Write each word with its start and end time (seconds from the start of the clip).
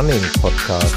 Running 0.00 0.18
Podcast. 0.40 0.96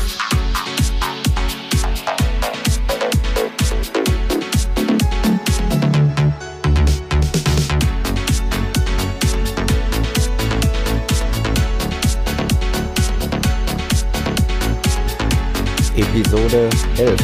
Episode 15.98 16.54
11. 16.54 17.20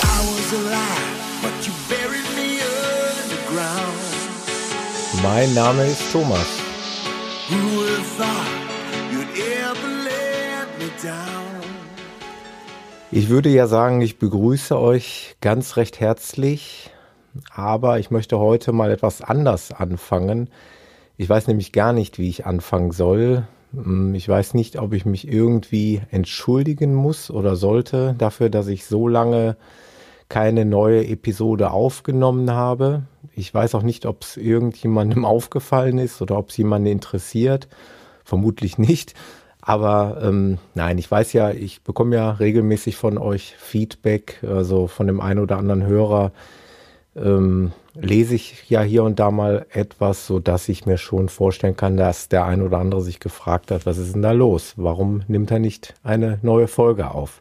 I 0.00 0.18
was 0.30 0.52
alive, 0.54 1.42
but 1.42 1.66
you 1.66 1.72
buried 1.90 2.28
me 2.34 2.62
underground. 2.62 4.03
Mein 5.22 5.54
Name 5.54 5.84
ist 5.84 6.12
Thomas. 6.12 6.46
Ich 13.10 13.28
würde 13.28 13.48
ja 13.48 13.66
sagen, 13.66 14.00
ich 14.00 14.18
begrüße 14.18 14.78
euch 14.78 15.36
ganz 15.40 15.76
recht 15.76 16.00
herzlich, 16.00 16.90
aber 17.54 17.98
ich 17.98 18.10
möchte 18.10 18.38
heute 18.38 18.72
mal 18.72 18.90
etwas 18.90 19.22
anders 19.22 19.72
anfangen. 19.72 20.50
Ich 21.16 21.28
weiß 21.28 21.46
nämlich 21.46 21.72
gar 21.72 21.92
nicht, 21.92 22.18
wie 22.18 22.28
ich 22.28 22.46
anfangen 22.46 22.90
soll. 22.90 23.46
Hm, 23.72 24.14
ich 24.14 24.28
weiß 24.28 24.54
nicht, 24.54 24.78
ob 24.78 24.92
ich 24.92 25.04
mich 25.04 25.28
irgendwie 25.28 26.02
entschuldigen 26.10 26.94
muss 26.94 27.30
oder 27.30 27.56
sollte 27.56 28.14
dafür, 28.18 28.50
dass 28.50 28.66
ich 28.66 28.84
so 28.84 29.08
lange 29.08 29.56
keine 30.34 30.64
neue 30.64 31.06
Episode 31.06 31.70
aufgenommen 31.70 32.50
habe. 32.50 33.04
Ich 33.36 33.54
weiß 33.54 33.76
auch 33.76 33.84
nicht, 33.84 34.04
ob 34.04 34.22
es 34.22 34.36
irgendjemandem 34.36 35.24
aufgefallen 35.24 35.98
ist 35.98 36.20
oder 36.20 36.36
ob 36.36 36.50
es 36.50 36.56
jemanden 36.56 36.88
interessiert. 36.88 37.68
Vermutlich 38.24 38.76
nicht. 38.76 39.14
Aber 39.60 40.18
ähm, 40.20 40.58
nein, 40.74 40.98
ich 40.98 41.08
weiß 41.08 41.34
ja, 41.34 41.52
ich 41.52 41.84
bekomme 41.84 42.16
ja 42.16 42.32
regelmäßig 42.32 42.96
von 42.96 43.16
euch 43.16 43.54
Feedback, 43.56 44.42
also 44.42 44.88
von 44.88 45.06
dem 45.06 45.20
einen 45.20 45.38
oder 45.38 45.56
anderen 45.56 45.86
Hörer 45.86 46.32
ähm, 47.14 47.70
lese 47.94 48.34
ich 48.34 48.68
ja 48.68 48.82
hier 48.82 49.04
und 49.04 49.20
da 49.20 49.30
mal 49.30 49.66
etwas, 49.70 50.26
so 50.26 50.40
dass 50.40 50.68
ich 50.68 50.84
mir 50.84 50.98
schon 50.98 51.28
vorstellen 51.28 51.76
kann, 51.76 51.96
dass 51.96 52.28
der 52.28 52.44
ein 52.44 52.60
oder 52.60 52.78
andere 52.78 53.02
sich 53.02 53.20
gefragt 53.20 53.70
hat, 53.70 53.86
was 53.86 53.98
ist 53.98 54.16
denn 54.16 54.22
da 54.22 54.32
los? 54.32 54.74
Warum 54.76 55.22
nimmt 55.28 55.52
er 55.52 55.60
nicht 55.60 55.94
eine 56.02 56.40
neue 56.42 56.66
Folge 56.66 57.12
auf? 57.12 57.40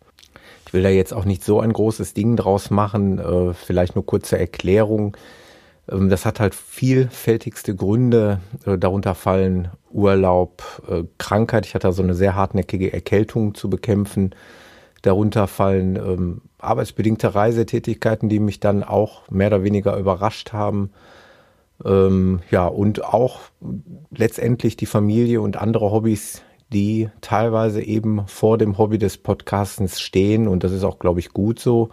Will 0.73 0.83
da 0.83 0.89
jetzt 0.89 1.13
auch 1.13 1.25
nicht 1.25 1.43
so 1.43 1.59
ein 1.59 1.71
großes 1.71 2.13
Ding 2.13 2.35
draus 2.35 2.69
machen, 2.71 3.19
äh, 3.19 3.53
vielleicht 3.53 3.95
nur 3.95 4.05
kurze 4.05 4.39
Erklärung. 4.39 5.15
Ähm, 5.89 6.09
das 6.09 6.25
hat 6.25 6.39
halt 6.39 6.55
vielfältigste 6.55 7.75
Gründe. 7.75 8.39
Äh, 8.65 8.77
darunter 8.77 9.15
fallen 9.15 9.69
Urlaub, 9.91 10.63
äh, 10.89 11.03
Krankheit. 11.17 11.65
Ich 11.65 11.75
hatte 11.75 11.91
so 11.91 12.03
eine 12.03 12.15
sehr 12.15 12.35
hartnäckige 12.35 12.91
Erkältung 12.91 13.53
zu 13.53 13.69
bekämpfen. 13.69 14.33
Darunter 15.03 15.47
fallen 15.47 15.95
ähm, 15.97 16.41
arbeitsbedingte 16.57 17.35
Reisetätigkeiten, 17.35 18.29
die 18.29 18.39
mich 18.39 18.59
dann 18.59 18.83
auch 18.83 19.29
mehr 19.29 19.47
oder 19.47 19.63
weniger 19.63 19.97
überrascht 19.97 20.53
haben. 20.53 20.91
Ähm, 21.85 22.39
ja, 22.49 22.65
und 22.65 23.03
auch 23.03 23.41
letztendlich 24.09 24.77
die 24.77 24.85
Familie 24.85 25.41
und 25.41 25.57
andere 25.57 25.91
Hobbys, 25.91 26.41
die 26.73 27.09
teilweise 27.21 27.81
eben 27.81 28.27
vor 28.27 28.57
dem 28.57 28.77
Hobby 28.77 28.97
des 28.97 29.17
Podcastens 29.17 30.01
stehen. 30.01 30.47
Und 30.47 30.65
das 30.65 30.73
ist 30.73 30.83
auch, 30.83 30.99
glaube 30.99 31.21
ich, 31.21 31.29
gut 31.29 31.59
so. 31.59 31.89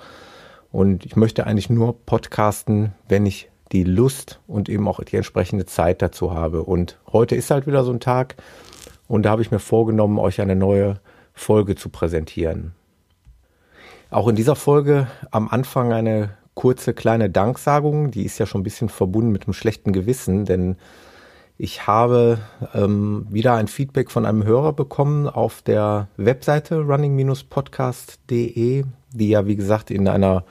Und 0.72 1.06
ich 1.06 1.14
möchte 1.14 1.46
eigentlich 1.46 1.70
nur 1.70 2.04
podcasten, 2.04 2.92
wenn 3.08 3.26
ich 3.26 3.50
die 3.72 3.84
Lust 3.84 4.40
und 4.46 4.68
eben 4.68 4.88
auch 4.88 5.02
die 5.02 5.16
entsprechende 5.16 5.66
Zeit 5.66 6.02
dazu 6.02 6.32
habe. 6.32 6.64
Und 6.64 6.98
heute 7.12 7.36
ist 7.36 7.50
halt 7.50 7.66
wieder 7.66 7.84
so 7.84 7.92
ein 7.92 8.00
Tag 8.00 8.36
und 9.06 9.24
da 9.24 9.30
habe 9.30 9.42
ich 9.42 9.50
mir 9.50 9.58
vorgenommen, 9.58 10.18
euch 10.18 10.40
eine 10.40 10.56
neue 10.56 11.00
Folge 11.32 11.76
zu 11.76 11.88
präsentieren. 11.88 12.74
Auch 14.10 14.28
in 14.28 14.36
dieser 14.36 14.56
Folge 14.56 15.06
am 15.30 15.48
Anfang 15.48 15.92
eine 15.92 16.30
kurze 16.54 16.94
kleine 16.94 17.30
Danksagung, 17.30 18.10
die 18.10 18.24
ist 18.24 18.38
ja 18.38 18.46
schon 18.46 18.60
ein 18.60 18.64
bisschen 18.64 18.88
verbunden 18.88 19.30
mit 19.30 19.44
einem 19.44 19.52
schlechten 19.52 19.92
Gewissen, 19.92 20.44
denn 20.44 20.76
ich 21.62 21.86
habe 21.86 22.38
ähm, 22.72 23.26
wieder 23.28 23.56
ein 23.56 23.68
Feedback 23.68 24.10
von 24.10 24.24
einem 24.24 24.44
Hörer 24.44 24.72
bekommen 24.72 25.28
auf 25.28 25.60
der 25.60 26.08
Webseite 26.16 26.80
running-podcast.de, 26.80 28.84
die 29.12 29.28
ja 29.28 29.46
wie 29.46 29.56
gesagt 29.56 29.90
in 29.90 30.08
einer 30.08 30.44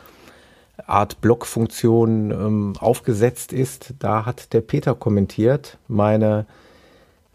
Art 0.86 1.19
Blockfunktion 1.19 2.30
ähm, 2.30 2.74
aufgesetzt 2.80 3.53
ist. 3.53 3.96
Da 3.98 4.28
hat 4.28 4.53
der 4.53 4.62
Peter 4.62 4.94
kommentiert, 4.94 5.80
meine 5.88 6.46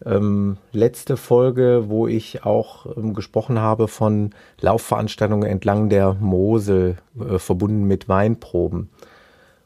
ähm, 0.07 0.57
letzte 0.71 1.17
Folge, 1.17 1.87
wo 1.89 2.07
ich 2.07 2.45
auch 2.45 2.97
ähm, 2.97 3.13
gesprochen 3.13 3.59
habe 3.59 3.89
von 3.89 4.31
Laufveranstaltungen 4.61 5.51
entlang 5.51 5.89
der 5.89 6.15
Mosel, 6.15 6.99
äh, 7.19 7.41
verbunden 7.41 7.89
mit 7.89 8.09
Weinproben. 8.09 8.89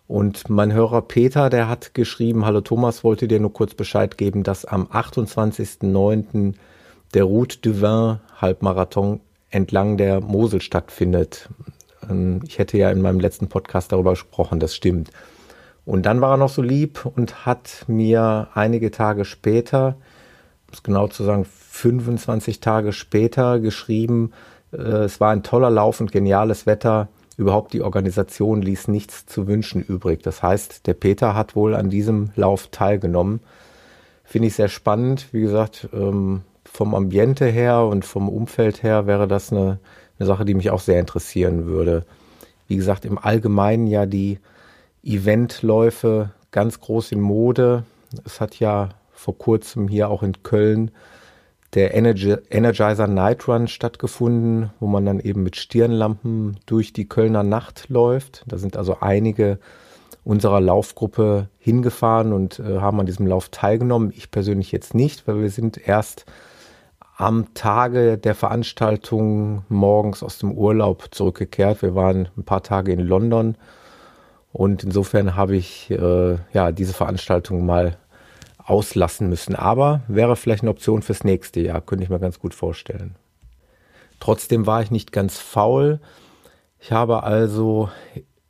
Und 0.08 0.48
mein 0.48 0.72
Hörer 0.72 1.02
Peter, 1.02 1.50
der 1.50 1.68
hat 1.68 1.92
geschrieben, 1.92 2.46
hallo 2.46 2.62
Thomas, 2.62 3.04
wollte 3.04 3.28
dir 3.28 3.40
nur 3.40 3.52
kurz 3.52 3.74
Bescheid 3.74 4.16
geben, 4.16 4.42
dass 4.42 4.64
am 4.64 4.86
28.09. 4.86 6.54
der 7.12 7.24
Route 7.24 7.58
du 7.58 7.82
Vin 7.82 8.18
Halbmarathon 8.40 9.20
entlang 9.50 9.98
der 9.98 10.22
Mosel 10.22 10.62
stattfindet. 10.62 11.50
Ähm, 12.08 12.40
ich 12.46 12.58
hätte 12.58 12.78
ja 12.78 12.90
in 12.90 13.02
meinem 13.02 13.20
letzten 13.20 13.48
Podcast 13.48 13.92
darüber 13.92 14.12
gesprochen, 14.12 14.60
das 14.60 14.74
stimmt. 14.74 15.10
Und 15.84 16.06
dann 16.06 16.22
war 16.22 16.32
er 16.32 16.36
noch 16.38 16.48
so 16.48 16.62
lieb 16.62 17.04
und 17.04 17.44
hat 17.44 17.84
mir 17.86 18.48
einige 18.54 18.90
Tage 18.90 19.26
später, 19.26 19.96
um 20.68 20.72
es 20.72 20.82
genau 20.82 21.08
zu 21.08 21.22
sagen, 21.22 21.44
25 21.44 22.60
Tage 22.60 22.94
später 22.94 23.60
geschrieben, 23.60 24.32
äh, 24.72 24.78
es 24.78 25.20
war 25.20 25.32
ein 25.32 25.42
toller 25.42 25.70
Lauf 25.70 26.00
und 26.00 26.12
geniales 26.12 26.64
Wetter. 26.64 27.08
Überhaupt 27.38 27.72
die 27.72 27.80
Organisation 27.80 28.60
ließ 28.60 28.88
nichts 28.88 29.24
zu 29.24 29.46
wünschen 29.46 29.82
übrig. 29.82 30.22
Das 30.22 30.42
heißt, 30.42 30.86
der 30.86 30.94
Peter 30.94 31.34
hat 31.34 31.56
wohl 31.56 31.74
an 31.74 31.88
diesem 31.88 32.30
Lauf 32.36 32.66
teilgenommen. 32.66 33.40
Finde 34.24 34.48
ich 34.48 34.54
sehr 34.54 34.68
spannend. 34.68 35.28
Wie 35.32 35.40
gesagt, 35.40 35.88
ähm, 35.94 36.42
vom 36.64 36.94
Ambiente 36.94 37.46
her 37.46 37.84
und 37.84 38.04
vom 38.04 38.28
Umfeld 38.28 38.82
her 38.82 39.06
wäre 39.06 39.26
das 39.26 39.50
eine 39.50 39.78
eine 40.18 40.26
Sache, 40.26 40.44
die 40.44 40.54
mich 40.54 40.70
auch 40.70 40.80
sehr 40.80 41.00
interessieren 41.00 41.66
würde. 41.66 42.04
Wie 42.66 42.76
gesagt, 42.76 43.04
im 43.04 43.18
Allgemeinen 43.18 43.86
ja 43.86 44.06
die 44.06 44.38
Eventläufe 45.02 46.30
ganz 46.50 46.80
groß 46.80 47.12
in 47.12 47.20
Mode. 47.20 47.84
Es 48.24 48.40
hat 48.40 48.58
ja 48.58 48.90
vor 49.12 49.38
kurzem 49.38 49.88
hier 49.88 50.08
auch 50.08 50.22
in 50.22 50.42
Köln 50.42 50.90
der 51.74 51.94
Energizer 51.94 53.06
Night 53.06 53.46
Run 53.46 53.68
stattgefunden, 53.68 54.70
wo 54.80 54.86
man 54.86 55.04
dann 55.04 55.20
eben 55.20 55.42
mit 55.42 55.56
Stirnlampen 55.56 56.58
durch 56.66 56.92
die 56.92 57.08
Kölner 57.08 57.42
Nacht 57.42 57.88
läuft. 57.88 58.44
Da 58.46 58.56
sind 58.56 58.76
also 58.76 58.98
einige 59.00 59.58
unserer 60.24 60.60
Laufgruppe 60.60 61.48
hingefahren 61.58 62.32
und 62.32 62.58
äh, 62.58 62.78
haben 62.78 63.00
an 63.00 63.06
diesem 63.06 63.26
Lauf 63.26 63.48
teilgenommen. 63.50 64.12
Ich 64.14 64.30
persönlich 64.30 64.72
jetzt 64.72 64.94
nicht, 64.94 65.26
weil 65.26 65.40
wir 65.40 65.50
sind 65.50 65.88
erst 65.88 66.26
am 67.16 67.52
Tage 67.54 68.16
der 68.16 68.34
Veranstaltung 68.34 69.64
morgens 69.68 70.22
aus 70.22 70.38
dem 70.38 70.52
Urlaub 70.52 71.08
zurückgekehrt. 71.10 71.82
Wir 71.82 71.94
waren 71.94 72.28
ein 72.36 72.44
paar 72.44 72.62
Tage 72.62 72.92
in 72.92 73.00
London 73.00 73.56
und 74.52 74.84
insofern 74.84 75.34
habe 75.34 75.56
ich 75.56 75.90
äh, 75.90 76.36
ja 76.52 76.72
diese 76.72 76.92
Veranstaltung 76.94 77.66
mal 77.66 77.96
auslassen 78.68 79.28
müssen. 79.28 79.54
Aber 79.56 80.02
wäre 80.08 80.36
vielleicht 80.36 80.62
eine 80.62 80.70
Option 80.70 81.02
fürs 81.02 81.24
nächste 81.24 81.60
Jahr, 81.60 81.80
könnte 81.80 82.04
ich 82.04 82.10
mir 82.10 82.20
ganz 82.20 82.38
gut 82.38 82.54
vorstellen. 82.54 83.14
Trotzdem 84.20 84.66
war 84.66 84.82
ich 84.82 84.90
nicht 84.90 85.12
ganz 85.12 85.38
faul. 85.38 86.00
Ich 86.80 86.92
habe 86.92 87.22
also 87.22 87.88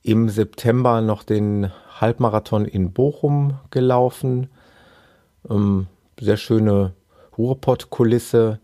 im 0.02 0.28
September 0.28 1.00
noch 1.00 1.22
den 1.22 1.70
Halbmarathon 2.00 2.64
in 2.64 2.92
Bochum 2.92 3.58
gelaufen. 3.70 4.48
Ähm, 5.48 5.86
sehr 6.18 6.36
schöne 6.36 6.94
Ruhrpott-Kulisse. 7.36 8.60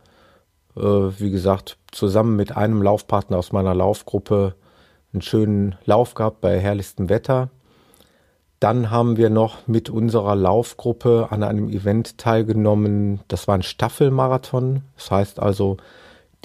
Äh, 0.77 0.81
wie 0.81 1.31
gesagt, 1.31 1.79
zusammen 1.93 2.37
mit 2.37 2.57
einem 2.57 2.83
Laufpartner 2.83 3.39
aus 3.39 3.53
meiner 3.53 3.75
Laufgruppe 3.75 4.55
einen 5.13 5.23
schönen 5.23 5.77
Lauf 5.85 6.15
gehabt 6.15 6.41
bei 6.41 6.59
herrlichstem 6.59 7.09
Wetter. 7.09 7.51
Dann 8.65 8.91
haben 8.91 9.19
wir 9.19 9.29
noch 9.29 9.69
mit 9.69 9.91
unserer 9.91 10.35
Laufgruppe 10.35 11.29
an 11.29 11.43
einem 11.43 11.69
Event 11.69 12.17
teilgenommen. 12.17 13.21
Das 13.29 13.47
war 13.47 13.57
ein 13.57 13.63
Staffelmarathon. 13.63 14.81
Das 14.97 15.11
heißt 15.11 15.39
also 15.39 15.77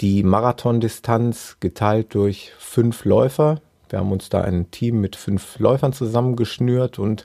die 0.02 0.22
Marathondistanz 0.22 1.56
geteilt 1.60 2.14
durch 2.14 2.52
fünf 2.58 3.06
Läufer. 3.06 3.62
Wir 3.88 4.00
haben 4.00 4.12
uns 4.12 4.28
da 4.28 4.42
ein 4.42 4.70
Team 4.70 5.00
mit 5.00 5.16
fünf 5.16 5.58
Läufern 5.58 5.94
zusammengeschnürt 5.94 6.98
und 6.98 7.24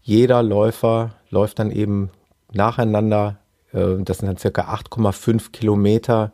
jeder 0.00 0.42
Läufer 0.42 1.10
läuft 1.28 1.58
dann 1.58 1.70
eben 1.70 2.08
nacheinander 2.50 3.36
äh, 3.74 3.96
das 3.98 4.20
sind 4.20 4.28
dann 4.28 4.38
circa 4.38 4.72
8,5 4.72 5.52
Kilometer 5.52 6.32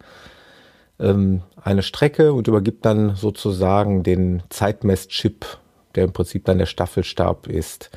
ähm, 1.01 1.43
eine 1.61 1.83
Strecke 1.83 2.33
und 2.33 2.47
übergibt 2.47 2.85
dann 2.85 3.17
sozusagen 3.17 4.05
den 4.05 4.45
Zeitmesschip, 4.49 5.59
der 5.97 6.05
im 6.05 6.13
Prinzip 6.13 6.45
dann 6.45 6.59
der 6.59 6.67
Staffelstab 6.67 7.47
ist, 7.47 7.91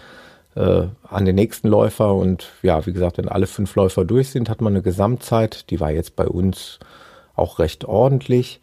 äh, 0.56 0.88
an 1.08 1.26
den 1.26 1.36
nächsten 1.36 1.68
Läufer. 1.68 2.16
Und 2.16 2.50
ja, 2.62 2.86
wie 2.86 2.94
gesagt, 2.94 3.18
wenn 3.18 3.30
alle 3.30 3.48
fünf 3.48 3.76
Läufer 3.76 4.06
durch 4.06 4.30
sind, 4.30 4.50
hat 4.50 4.62
man 4.62 4.74
eine 4.74 4.82
Gesamtzeit. 4.82 5.70
Die 5.70 5.80
war 5.80 5.92
jetzt 5.92 6.16
bei 6.16 6.28
uns 6.28 6.80
auch 7.36 7.60
recht 7.60 7.86
ordentlich. 7.86 8.60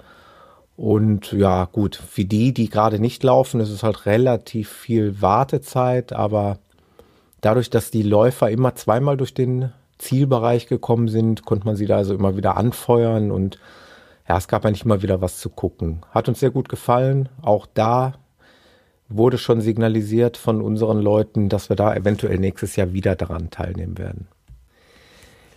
Und 0.76 1.32
ja, 1.32 1.64
gut, 1.64 1.96
für 1.96 2.24
die, 2.24 2.52
die 2.52 2.68
gerade 2.68 2.98
nicht 2.98 3.22
laufen, 3.22 3.60
ist 3.60 3.70
es 3.70 3.82
halt 3.82 4.04
relativ 4.04 4.68
viel 4.68 5.22
Wartezeit, 5.22 6.12
aber 6.12 6.58
dadurch, 7.40 7.70
dass 7.70 7.90
die 7.90 8.02
Läufer 8.02 8.50
immer 8.50 8.74
zweimal 8.74 9.16
durch 9.16 9.32
den 9.32 9.72
Zielbereich 9.96 10.66
gekommen 10.66 11.08
sind, 11.08 11.46
konnte 11.46 11.64
man 11.64 11.76
sie 11.76 11.86
da 11.86 11.96
also 11.96 12.14
immer 12.14 12.36
wieder 12.36 12.58
anfeuern 12.58 13.30
und 13.30 13.58
ja, 14.28 14.36
es 14.36 14.48
gab 14.48 14.66
eigentlich 14.66 14.84
immer 14.84 15.02
wieder 15.02 15.22
was 15.22 15.38
zu 15.38 15.48
gucken. 15.48 16.02
Hat 16.10 16.28
uns 16.28 16.40
sehr 16.40 16.50
gut 16.50 16.68
gefallen. 16.68 17.28
Auch 17.40 17.66
da 17.72 18.14
wurde 19.08 19.38
schon 19.38 19.60
signalisiert 19.60 20.36
von 20.36 20.60
unseren 20.60 21.00
Leuten, 21.00 21.48
dass 21.48 21.68
wir 21.68 21.76
da 21.76 21.94
eventuell 21.94 22.38
nächstes 22.38 22.76
Jahr 22.76 22.92
wieder 22.92 23.14
daran 23.14 23.50
teilnehmen 23.50 23.98
werden. 23.98 24.28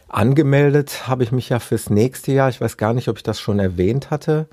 Angemeldet 0.07 1.07
habe 1.07 1.23
ich 1.23 1.31
mich 1.31 1.49
ja 1.49 1.59
fürs 1.59 1.89
nächste 1.89 2.31
Jahr. 2.31 2.49
Ich 2.49 2.61
weiß 2.61 2.77
gar 2.77 2.93
nicht, 2.93 3.07
ob 3.09 3.17
ich 3.17 3.23
das 3.23 3.39
schon 3.39 3.59
erwähnt 3.59 4.09
hatte. 4.09 4.47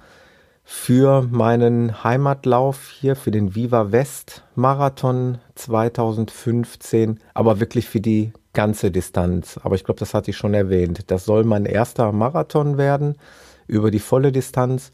Für 0.64 1.22
meinen 1.22 2.04
Heimatlauf 2.04 2.90
hier, 2.90 3.16
für 3.16 3.30
den 3.30 3.54
Viva 3.54 3.92
West 3.92 4.42
Marathon 4.54 5.38
2015, 5.54 7.20
aber 7.34 7.60
wirklich 7.60 7.88
für 7.88 8.00
die 8.00 8.32
ganze 8.52 8.90
Distanz. 8.90 9.58
Aber 9.62 9.76
ich 9.76 9.84
glaube, 9.84 10.00
das 10.00 10.12
hatte 10.12 10.30
ich 10.30 10.36
schon 10.36 10.54
erwähnt. 10.54 11.10
Das 11.10 11.24
soll 11.24 11.44
mein 11.44 11.66
erster 11.66 12.10
Marathon 12.12 12.78
werden 12.78 13.16
über 13.66 13.90
die 13.90 13.98
volle 14.00 14.32
Distanz, 14.32 14.92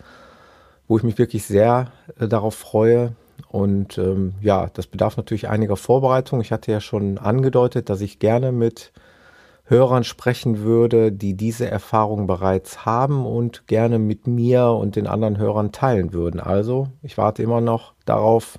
wo 0.88 0.98
ich 0.98 1.04
mich 1.04 1.18
wirklich 1.18 1.44
sehr 1.44 1.92
äh, 2.18 2.28
darauf 2.28 2.54
freue. 2.54 3.14
Und 3.48 3.98
ähm, 3.98 4.34
ja, 4.40 4.68
das 4.72 4.86
bedarf 4.86 5.16
natürlich 5.16 5.48
einiger 5.48 5.76
Vorbereitung. 5.76 6.40
Ich 6.40 6.52
hatte 6.52 6.72
ja 6.72 6.80
schon 6.80 7.18
angedeutet, 7.18 7.88
dass 7.88 8.00
ich 8.00 8.18
gerne 8.18 8.52
mit 8.52 8.92
Hörern 9.64 10.04
sprechen 10.04 10.60
würde, 10.60 11.12
die 11.12 11.34
diese 11.34 11.70
Erfahrung 11.70 12.26
bereits 12.26 12.84
haben 12.84 13.24
und 13.24 13.66
gerne 13.66 13.98
mit 13.98 14.26
mir 14.26 14.66
und 14.66 14.96
den 14.96 15.06
anderen 15.06 15.38
Hörern 15.38 15.72
teilen 15.72 16.12
würden. 16.12 16.40
Also, 16.40 16.88
ich 17.02 17.16
warte 17.16 17.42
immer 17.42 17.60
noch 17.60 17.94
darauf, 18.04 18.58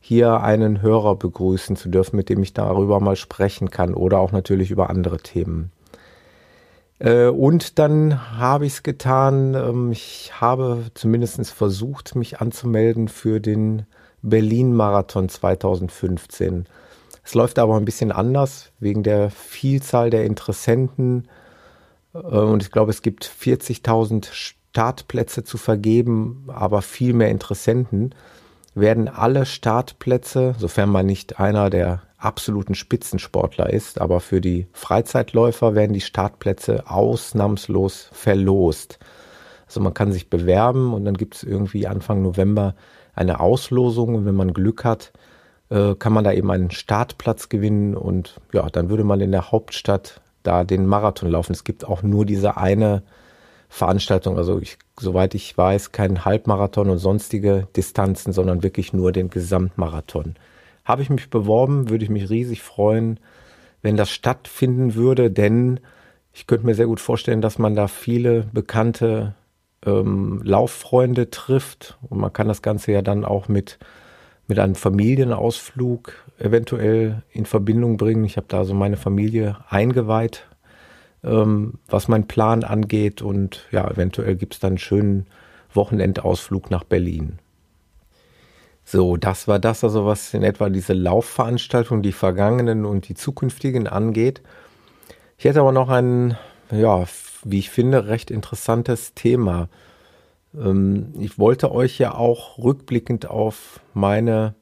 hier 0.00 0.40
einen 0.40 0.80
Hörer 0.80 1.14
begrüßen 1.16 1.76
zu 1.76 1.88
dürfen, 1.88 2.16
mit 2.16 2.30
dem 2.30 2.42
ich 2.42 2.54
darüber 2.54 3.00
mal 3.00 3.16
sprechen 3.16 3.70
kann 3.70 3.92
oder 3.92 4.18
auch 4.18 4.32
natürlich 4.32 4.70
über 4.70 4.88
andere 4.88 5.18
Themen. 5.18 5.72
Äh, 7.00 7.26
und 7.26 7.78
dann 7.78 8.38
habe 8.38 8.66
ich 8.66 8.74
es 8.74 8.82
getan. 8.82 9.54
Ähm, 9.54 9.90
ich 9.90 10.32
habe 10.40 10.84
zumindest 10.94 11.50
versucht, 11.50 12.14
mich 12.14 12.40
anzumelden 12.40 13.08
für 13.08 13.40
den 13.40 13.86
Berlin-Marathon 14.22 15.28
2015. 15.28 16.66
Es 17.24 17.34
läuft 17.34 17.58
aber 17.58 17.76
ein 17.76 17.84
bisschen 17.84 18.12
anders 18.12 18.70
wegen 18.78 19.02
der 19.02 19.30
Vielzahl 19.30 20.10
der 20.10 20.24
Interessenten. 20.24 21.26
Äh, 22.14 22.18
und 22.18 22.62
ich 22.62 22.70
glaube, 22.70 22.90
es 22.90 23.02
gibt 23.02 23.24
40.000 23.24 24.28
Startplätze 24.30 25.42
zu 25.42 25.58
vergeben, 25.58 26.44
aber 26.48 26.82
viel 26.82 27.14
mehr 27.14 27.30
Interessenten. 27.30 28.14
Werden 28.74 29.08
alle 29.08 29.46
Startplätze, 29.46 30.54
sofern 30.58 30.90
man 30.90 31.06
nicht 31.06 31.40
einer 31.40 31.70
der 31.70 32.02
absoluten 32.18 32.74
Spitzensportler 32.74 33.70
ist, 33.70 34.00
aber 34.00 34.20
für 34.20 34.40
die 34.40 34.68
Freizeitläufer 34.72 35.74
werden 35.74 35.92
die 35.92 36.00
Startplätze 36.00 36.84
ausnahmslos 36.86 38.10
verlost. 38.12 38.98
Also 39.66 39.80
man 39.80 39.94
kann 39.94 40.12
sich 40.12 40.28
bewerben 40.28 40.92
und 40.92 41.04
dann 41.04 41.16
gibt 41.16 41.36
es 41.36 41.42
irgendwie 41.42 41.86
Anfang 41.86 42.22
November 42.22 42.74
eine 43.14 43.40
Auslosung 43.40 44.14
und 44.14 44.26
wenn 44.26 44.34
man 44.34 44.52
Glück 44.52 44.84
hat, 44.84 45.12
äh, 45.70 45.94
kann 45.94 46.12
man 46.12 46.24
da 46.24 46.32
eben 46.32 46.50
einen 46.50 46.70
Startplatz 46.70 47.48
gewinnen 47.48 47.96
und 47.96 48.40
ja, 48.52 48.68
dann 48.68 48.90
würde 48.90 49.04
man 49.04 49.20
in 49.20 49.32
der 49.32 49.50
Hauptstadt 49.50 50.20
da 50.42 50.64
den 50.64 50.86
Marathon 50.86 51.30
laufen. 51.30 51.52
Es 51.52 51.64
gibt 51.64 51.86
auch 51.86 52.02
nur 52.02 52.26
diese 52.26 52.56
eine 52.56 53.02
Veranstaltung, 53.70 54.36
also 54.36 54.58
ich, 54.58 54.78
soweit 54.98 55.34
ich 55.34 55.56
weiß, 55.56 55.92
kein 55.92 56.24
Halbmarathon 56.24 56.90
und 56.90 56.98
sonstige 56.98 57.68
Distanzen, 57.76 58.32
sondern 58.32 58.62
wirklich 58.62 58.92
nur 58.92 59.12
den 59.12 59.30
Gesamtmarathon. 59.30 60.34
Habe 60.84 61.02
ich 61.02 61.08
mich 61.08 61.30
beworben, 61.30 61.88
würde 61.88 62.04
ich 62.04 62.10
mich 62.10 62.28
riesig 62.28 62.62
freuen, 62.62 63.20
wenn 63.80 63.96
das 63.96 64.10
stattfinden 64.10 64.96
würde, 64.96 65.30
denn 65.30 65.78
ich 66.32 66.48
könnte 66.48 66.66
mir 66.66 66.74
sehr 66.74 66.86
gut 66.86 67.00
vorstellen, 67.00 67.40
dass 67.40 67.58
man 67.58 67.76
da 67.76 67.86
viele 67.86 68.48
bekannte 68.52 69.34
ähm, 69.86 70.42
Lauffreunde 70.44 71.30
trifft 71.30 71.96
und 72.08 72.18
man 72.18 72.32
kann 72.32 72.48
das 72.48 72.62
Ganze 72.62 72.92
ja 72.92 73.02
dann 73.02 73.24
auch 73.24 73.48
mit 73.48 73.78
mit 74.48 74.58
einem 74.58 74.74
Familienausflug 74.74 76.12
eventuell 76.40 77.22
in 77.30 77.46
Verbindung 77.46 77.96
bringen. 77.96 78.24
Ich 78.24 78.36
habe 78.36 78.48
da 78.48 78.64
so 78.64 78.74
meine 78.74 78.96
Familie 78.96 79.58
eingeweiht, 79.68 80.48
ähm, 81.24 81.74
was 81.88 82.08
mein 82.08 82.26
Plan 82.26 82.64
angeht. 82.64 83.22
Und 83.22 83.66
ja, 83.70 83.88
eventuell 83.90 84.36
gibt 84.36 84.54
es 84.54 84.60
dann 84.60 84.72
einen 84.72 84.78
schönen 84.78 85.26
Wochenendausflug 85.72 86.70
nach 86.70 86.84
Berlin. 86.84 87.38
So, 88.84 89.16
das 89.16 89.46
war 89.46 89.58
das 89.58 89.84
also, 89.84 90.04
was 90.06 90.34
in 90.34 90.42
etwa 90.42 90.68
diese 90.68 90.94
Laufveranstaltung, 90.94 92.02
die 92.02 92.12
vergangenen 92.12 92.84
und 92.84 93.08
die 93.08 93.14
zukünftigen 93.14 93.86
angeht. 93.86 94.42
Ich 95.38 95.44
hätte 95.44 95.60
aber 95.60 95.72
noch 95.72 95.88
ein, 95.88 96.36
ja, 96.70 97.04
wie 97.44 97.58
ich 97.58 97.70
finde, 97.70 98.08
recht 98.08 98.30
interessantes 98.30 99.14
Thema. 99.14 99.68
Ähm, 100.54 101.14
ich 101.18 101.38
wollte 101.38 101.70
euch 101.70 101.98
ja 101.98 102.14
auch 102.14 102.58
rückblickend 102.58 103.30
auf 103.30 103.80
meine 103.94 104.54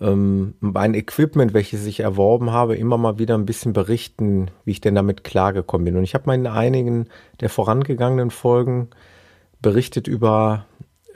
ähm, 0.00 0.54
mein 0.60 0.94
Equipment, 0.94 1.54
welches 1.54 1.86
ich 1.86 2.00
erworben 2.00 2.52
habe, 2.52 2.76
immer 2.76 2.98
mal 2.98 3.18
wieder 3.18 3.34
ein 3.34 3.46
bisschen 3.46 3.72
berichten, 3.72 4.50
wie 4.64 4.72
ich 4.72 4.80
denn 4.80 4.94
damit 4.94 5.24
klargekommen 5.24 5.86
bin. 5.86 5.96
Und 5.96 6.04
ich 6.04 6.14
habe 6.14 6.26
mal 6.26 6.34
in 6.34 6.46
einigen 6.46 7.08
der 7.40 7.50
vorangegangenen 7.50 8.30
Folgen 8.30 8.90
berichtet 9.60 10.06
über 10.06 10.66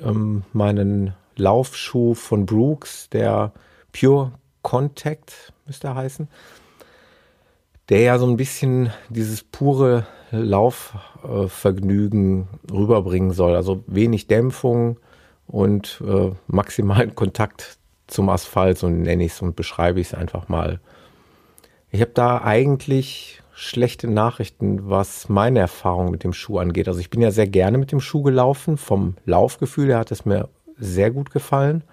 ähm, 0.00 0.42
meinen 0.52 1.14
Laufschuh 1.36 2.14
von 2.14 2.46
Brooks, 2.46 3.08
der 3.10 3.52
Pure 3.92 4.32
Contact 4.62 5.52
müsste 5.66 5.88
er 5.88 5.96
heißen, 5.96 6.28
der 7.88 8.00
ja 8.00 8.18
so 8.18 8.26
ein 8.26 8.36
bisschen 8.36 8.92
dieses 9.08 9.42
pure 9.42 10.06
Laufvergnügen 10.30 12.42
äh, 12.42 12.46
rüberbringen 12.72 13.32
soll. 13.32 13.54
Also 13.54 13.82
wenig 13.86 14.26
Dämpfung 14.28 14.98
und 15.46 16.02
äh, 16.06 16.30
maximalen 16.46 17.14
Kontakt 17.14 17.78
zum 18.12 18.28
Asphalt, 18.28 18.78
so 18.78 18.88
nenne 18.88 19.24
ich 19.24 19.32
es 19.32 19.42
und 19.42 19.56
beschreibe 19.56 20.00
ich 20.00 20.08
es 20.08 20.14
einfach 20.14 20.48
mal. 20.48 20.80
Ich 21.90 22.00
habe 22.00 22.12
da 22.14 22.42
eigentlich 22.42 23.42
schlechte 23.54 24.08
Nachrichten, 24.08 24.88
was 24.88 25.28
meine 25.28 25.60
Erfahrung 25.60 26.10
mit 26.10 26.24
dem 26.24 26.32
Schuh 26.32 26.58
angeht. 26.58 26.88
Also 26.88 27.00
ich 27.00 27.10
bin 27.10 27.20
ja 27.20 27.30
sehr 27.30 27.46
gerne 27.46 27.78
mit 27.78 27.92
dem 27.92 28.00
Schuh 28.00 28.22
gelaufen, 28.22 28.76
vom 28.76 29.16
Laufgefühl 29.24 29.88
her 29.88 29.98
hat 29.98 30.10
es 30.10 30.24
mir 30.24 30.48
sehr 30.76 31.10
gut 31.10 31.30
gefallen. 31.30 31.84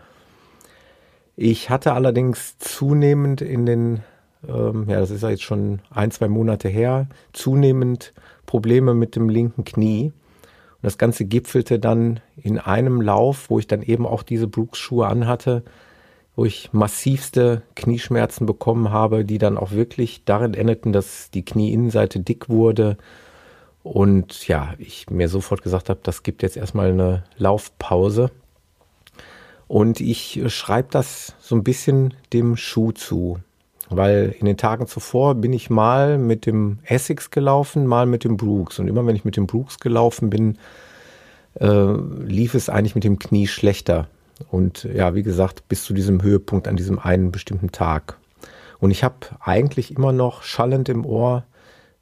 Ich 1.35 1.69
hatte 1.69 1.93
allerdings 1.93 2.57
zunehmend 2.57 3.41
in 3.41 3.65
den 3.65 4.03
ähm, 4.47 4.85
ja, 4.87 4.99
das 4.99 5.11
ist 5.11 5.23
ja 5.23 5.29
jetzt 5.29 5.43
schon 5.43 5.81
ein, 5.89 6.11
zwei 6.11 6.27
Monate 6.27 6.69
her, 6.69 7.07
zunehmend 7.33 8.13
Probleme 8.45 8.93
mit 8.93 9.15
dem 9.15 9.29
linken 9.29 9.63
Knie. 9.63 10.05
Und 10.05 10.83
das 10.83 10.97
Ganze 10.97 11.25
gipfelte 11.25 11.79
dann 11.79 12.21
in 12.37 12.57
einem 12.57 13.01
Lauf, 13.01 13.49
wo 13.49 13.59
ich 13.59 13.67
dann 13.67 13.81
eben 13.81 14.05
auch 14.05 14.23
diese 14.23 14.47
Brooks-Schuhe 14.47 15.07
anhatte, 15.07 15.63
wo 16.39 16.45
ich 16.45 16.71
massivste 16.71 17.63
Knieschmerzen 17.75 18.45
bekommen 18.45 18.91
habe, 18.91 19.25
die 19.25 19.39
dann 19.39 19.57
auch 19.57 19.71
wirklich 19.71 20.23
darin 20.23 20.53
endeten, 20.53 20.93
dass 20.93 21.29
die 21.31 21.43
Knieinnenseite 21.43 22.21
dick 22.21 22.47
wurde. 22.47 22.97
Und 23.83 24.47
ja, 24.47 24.73
ich 24.77 25.09
mir 25.09 25.27
sofort 25.27 25.63
gesagt 25.63 25.89
habe, 25.89 25.99
das 26.01 26.23
gibt 26.23 26.41
jetzt 26.41 26.55
erstmal 26.55 26.91
eine 26.91 27.25
Laufpause. 27.35 28.31
Und 29.67 29.99
ich 29.99 30.41
schreibe 30.47 30.87
das 30.91 31.35
so 31.41 31.57
ein 31.57 31.65
bisschen 31.65 32.13
dem 32.31 32.55
Schuh 32.55 32.93
zu. 32.93 33.39
Weil 33.89 34.33
in 34.39 34.45
den 34.45 34.55
Tagen 34.55 34.87
zuvor 34.87 35.35
bin 35.35 35.51
ich 35.51 35.69
mal 35.69 36.17
mit 36.17 36.45
dem 36.45 36.79
Essex 36.85 37.31
gelaufen, 37.31 37.85
mal 37.85 38.05
mit 38.05 38.23
dem 38.23 38.37
Brooks. 38.37 38.79
Und 38.79 38.87
immer 38.87 39.05
wenn 39.05 39.17
ich 39.17 39.25
mit 39.25 39.35
dem 39.35 39.45
Brooks 39.45 39.77
gelaufen 39.79 40.29
bin, 40.29 40.57
äh, 41.55 41.95
lief 42.23 42.53
es 42.53 42.69
eigentlich 42.69 42.95
mit 42.95 43.03
dem 43.03 43.19
Knie 43.19 43.47
schlechter. 43.47 44.07
Und 44.49 44.83
ja, 44.83 45.15
wie 45.15 45.23
gesagt, 45.23 45.67
bis 45.67 45.83
zu 45.83 45.93
diesem 45.93 46.21
Höhepunkt 46.21 46.67
an 46.67 46.75
diesem 46.75 46.99
einen 46.99 47.31
bestimmten 47.31 47.71
Tag. 47.71 48.17
Und 48.79 48.91
ich 48.91 49.03
habe 49.03 49.17
eigentlich 49.39 49.95
immer 49.95 50.11
noch 50.11 50.43
schallend 50.43 50.89
im 50.89 51.05
Ohr 51.05 51.43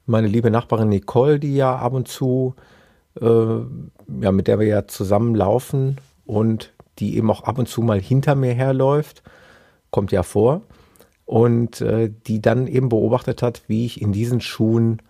meine 0.06 0.28
liebe 0.28 0.50
Nachbarin 0.50 0.88
Nicole, 0.88 1.38
die 1.38 1.54
ja 1.54 1.76
ab 1.76 1.92
und 1.92 2.08
zu, 2.08 2.54
äh, 3.20 3.26
ja, 3.26 4.32
mit 4.32 4.46
der 4.46 4.58
wir 4.58 4.66
ja 4.66 4.86
zusammen 4.86 5.34
laufen 5.34 5.98
und 6.24 6.72
die 6.98 7.16
eben 7.16 7.30
auch 7.30 7.44
ab 7.44 7.58
und 7.58 7.68
zu 7.68 7.82
mal 7.82 8.00
hinter 8.00 8.34
mir 8.34 8.54
herläuft, 8.54 9.22
kommt 9.90 10.12
ja 10.12 10.22
vor. 10.22 10.62
Und 11.26 11.82
äh, 11.82 12.10
die 12.26 12.40
dann 12.40 12.66
eben 12.66 12.88
beobachtet 12.88 13.42
hat, 13.42 13.62
wie 13.66 13.84
ich 13.84 14.00
in 14.00 14.12
diesen 14.12 14.40
Schuhen 14.40 15.02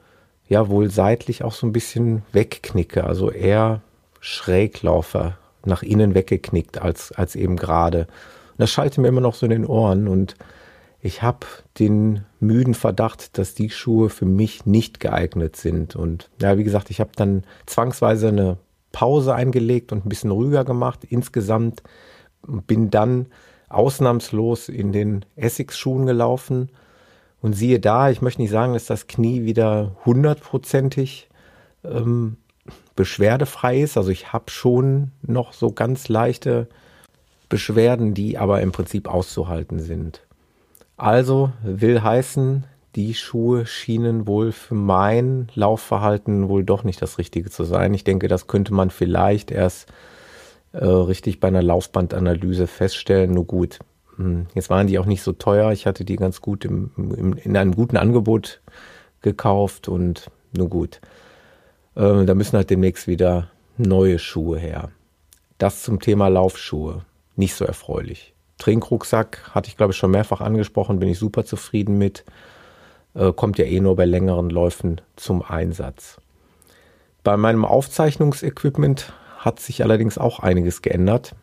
ja 0.48 0.68
wohl 0.68 0.90
seitlich 0.90 1.44
auch 1.44 1.52
so 1.52 1.66
ein 1.66 1.72
bisschen 1.72 2.22
wegknicke, 2.32 3.04
also 3.04 3.30
eher 3.30 3.82
schräg 4.18 4.82
laufe, 4.82 5.36
nach 5.64 5.82
innen 5.82 6.14
weggeknickt 6.14 6.80
als, 6.80 7.12
als 7.12 7.36
eben 7.36 7.56
gerade. 7.56 8.00
Und 8.02 8.58
das 8.58 8.70
schallte 8.70 9.00
mir 9.00 9.08
immer 9.08 9.20
noch 9.20 9.34
so 9.34 9.46
in 9.46 9.50
den 9.50 9.66
Ohren 9.66 10.08
und 10.08 10.36
ich 11.00 11.22
habe 11.22 11.46
den 11.78 12.24
müden 12.40 12.74
Verdacht, 12.74 13.38
dass 13.38 13.54
die 13.54 13.70
Schuhe 13.70 14.10
für 14.10 14.26
mich 14.26 14.66
nicht 14.66 14.98
geeignet 14.98 15.54
sind. 15.54 15.94
Und 15.94 16.28
ja, 16.42 16.58
wie 16.58 16.64
gesagt, 16.64 16.90
ich 16.90 17.00
habe 17.00 17.10
dann 17.14 17.44
zwangsweise 17.66 18.28
eine 18.28 18.58
Pause 18.90 19.34
eingelegt 19.34 19.92
und 19.92 20.04
ein 20.04 20.08
bisschen 20.08 20.32
ruhiger 20.32 20.64
gemacht. 20.64 21.04
Insgesamt 21.04 21.82
bin 22.42 22.90
dann 22.90 23.26
ausnahmslos 23.68 24.68
in 24.68 24.92
den 24.92 25.24
Essex-Schuhen 25.36 26.06
gelaufen. 26.06 26.70
Und 27.40 27.52
siehe 27.52 27.78
da, 27.78 28.10
ich 28.10 28.20
möchte 28.20 28.42
nicht 28.42 28.50
sagen, 28.50 28.72
dass 28.72 28.86
das 28.86 29.06
Knie 29.06 29.44
wieder 29.44 29.96
hundertprozentig 30.04 31.28
ähm, 31.84 32.38
beschwerdefrei 32.98 33.80
ist. 33.80 33.96
Also 33.96 34.10
ich 34.10 34.32
habe 34.32 34.50
schon 34.50 35.12
noch 35.22 35.52
so 35.52 35.70
ganz 35.70 36.08
leichte 36.08 36.66
Beschwerden, 37.48 38.12
die 38.12 38.38
aber 38.38 38.60
im 38.60 38.72
Prinzip 38.72 39.06
auszuhalten 39.08 39.78
sind. 39.78 40.22
Also 40.96 41.52
will 41.62 42.02
heißen, 42.02 42.64
die 42.96 43.14
Schuhe 43.14 43.66
schienen 43.66 44.26
wohl 44.26 44.50
für 44.50 44.74
mein 44.74 45.48
Laufverhalten 45.54 46.48
wohl 46.48 46.64
doch 46.64 46.82
nicht 46.82 47.00
das 47.00 47.18
Richtige 47.18 47.50
zu 47.50 47.62
sein. 47.62 47.94
Ich 47.94 48.02
denke, 48.02 48.26
das 48.26 48.48
könnte 48.48 48.74
man 48.74 48.90
vielleicht 48.90 49.52
erst 49.52 49.86
äh, 50.72 50.84
richtig 50.84 51.38
bei 51.38 51.46
einer 51.46 51.62
Laufbandanalyse 51.62 52.66
feststellen. 52.66 53.32
Nur 53.32 53.44
gut, 53.44 53.78
hm, 54.16 54.46
jetzt 54.56 54.70
waren 54.70 54.88
die 54.88 54.98
auch 54.98 55.06
nicht 55.06 55.22
so 55.22 55.32
teuer. 55.32 55.70
Ich 55.70 55.86
hatte 55.86 56.04
die 56.04 56.16
ganz 56.16 56.40
gut 56.40 56.64
im, 56.64 56.90
im, 56.96 57.34
in 57.34 57.56
einem 57.56 57.76
guten 57.76 57.96
Angebot 57.96 58.60
gekauft 59.22 59.86
und 59.86 60.32
nur 60.52 60.68
gut. 60.68 61.00
Äh, 61.98 62.24
da 62.24 62.34
müssen 62.34 62.56
halt 62.56 62.70
demnächst 62.70 63.06
wieder 63.06 63.50
neue 63.76 64.18
Schuhe 64.18 64.58
her. 64.58 64.90
Das 65.58 65.82
zum 65.82 66.00
Thema 66.00 66.28
Laufschuhe. 66.28 67.02
Nicht 67.36 67.54
so 67.54 67.64
erfreulich. 67.64 68.34
Trinkrucksack 68.58 69.50
hatte 69.54 69.68
ich, 69.68 69.76
glaube 69.76 69.92
ich, 69.92 69.98
schon 69.98 70.10
mehrfach 70.10 70.40
angesprochen, 70.40 70.98
bin 70.98 71.08
ich 71.08 71.18
super 71.18 71.44
zufrieden 71.44 71.98
mit. 71.98 72.24
Äh, 73.14 73.32
kommt 73.32 73.58
ja 73.58 73.64
eh 73.64 73.80
nur 73.80 73.96
bei 73.96 74.04
längeren 74.04 74.50
Läufen 74.50 75.00
zum 75.16 75.42
Einsatz. 75.42 76.20
Bei 77.24 77.36
meinem 77.36 77.64
Aufzeichnungsequipment 77.64 79.12
hat 79.38 79.60
sich 79.60 79.82
allerdings 79.82 80.18
auch 80.18 80.40
einiges 80.40 80.82
geändert. 80.82 81.34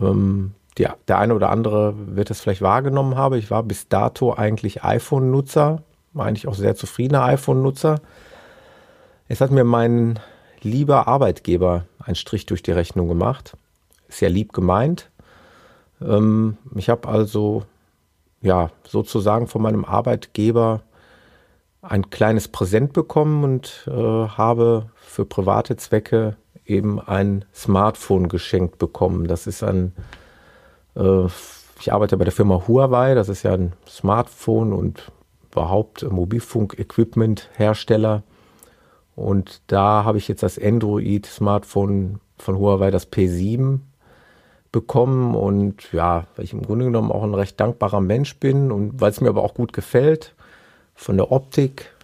Ähm, 0.00 0.52
die, 0.76 0.86
der 1.08 1.18
eine 1.18 1.34
oder 1.34 1.50
andere 1.50 1.94
wird 1.96 2.30
es 2.30 2.40
vielleicht 2.40 2.62
wahrgenommen 2.62 3.16
haben. 3.16 3.36
Ich 3.36 3.50
war 3.50 3.62
bis 3.62 3.88
dato 3.88 4.34
eigentlich 4.34 4.82
iPhone-Nutzer, 4.82 5.82
eigentlich 6.16 6.48
auch 6.48 6.54
sehr 6.54 6.74
zufriedener 6.74 7.22
iPhone-Nutzer. 7.24 8.00
Jetzt 9.28 9.40
hat 9.40 9.50
mir 9.50 9.64
mein 9.64 10.20
lieber 10.60 11.08
Arbeitgeber 11.08 11.86
einen 11.98 12.14
Strich 12.14 12.46
durch 12.46 12.62
die 12.62 12.72
Rechnung 12.72 13.08
gemacht. 13.08 13.56
Ja 14.20 14.28
lieb 14.28 14.52
gemeint, 14.52 15.10
ähm, 16.00 16.56
ich 16.74 16.88
habe 16.88 17.08
also 17.08 17.64
ja 18.42 18.70
sozusagen 18.86 19.48
von 19.48 19.62
meinem 19.62 19.84
Arbeitgeber 19.84 20.82
ein 21.82 22.10
kleines 22.10 22.48
Präsent 22.48 22.92
bekommen 22.92 23.44
und 23.44 23.88
äh, 23.88 23.92
habe 23.92 24.90
für 24.96 25.24
private 25.24 25.76
Zwecke 25.76 26.36
eben 26.66 27.00
ein 27.00 27.44
Smartphone 27.54 28.28
geschenkt 28.28 28.78
bekommen. 28.78 29.26
Das 29.26 29.46
ist 29.46 29.62
ein, 29.62 29.92
äh, 30.96 31.26
ich 31.80 31.92
arbeite 31.92 32.16
bei 32.16 32.24
der 32.24 32.32
Firma 32.32 32.66
Huawei, 32.68 33.14
das 33.14 33.28
ist 33.28 33.42
ja 33.42 33.52
ein 33.54 33.74
Smartphone 33.88 34.72
und 34.72 35.12
überhaupt 35.50 36.10
Mobilfunk-Equipment-Hersteller. 36.10 38.22
Und 39.16 39.62
da 39.68 40.04
habe 40.04 40.18
ich 40.18 40.28
jetzt 40.28 40.42
das 40.42 40.58
Android-Smartphone 40.58 42.20
von 42.38 42.58
Huawei, 42.58 42.90
das 42.90 43.10
P7, 43.10 43.80
bekommen. 44.72 45.34
Und 45.34 45.92
ja, 45.92 46.26
weil 46.36 46.44
ich 46.44 46.52
im 46.52 46.62
Grunde 46.62 46.86
genommen 46.86 47.12
auch 47.12 47.22
ein 47.22 47.34
recht 47.34 47.58
dankbarer 47.60 48.00
Mensch 48.00 48.36
bin 48.36 48.72
und 48.72 49.00
weil 49.00 49.10
es 49.10 49.20
mir 49.20 49.28
aber 49.28 49.42
auch 49.42 49.54
gut 49.54 49.72
gefällt 49.72 50.34
von 50.94 51.16
der 51.16 51.32
Optik 51.32 51.94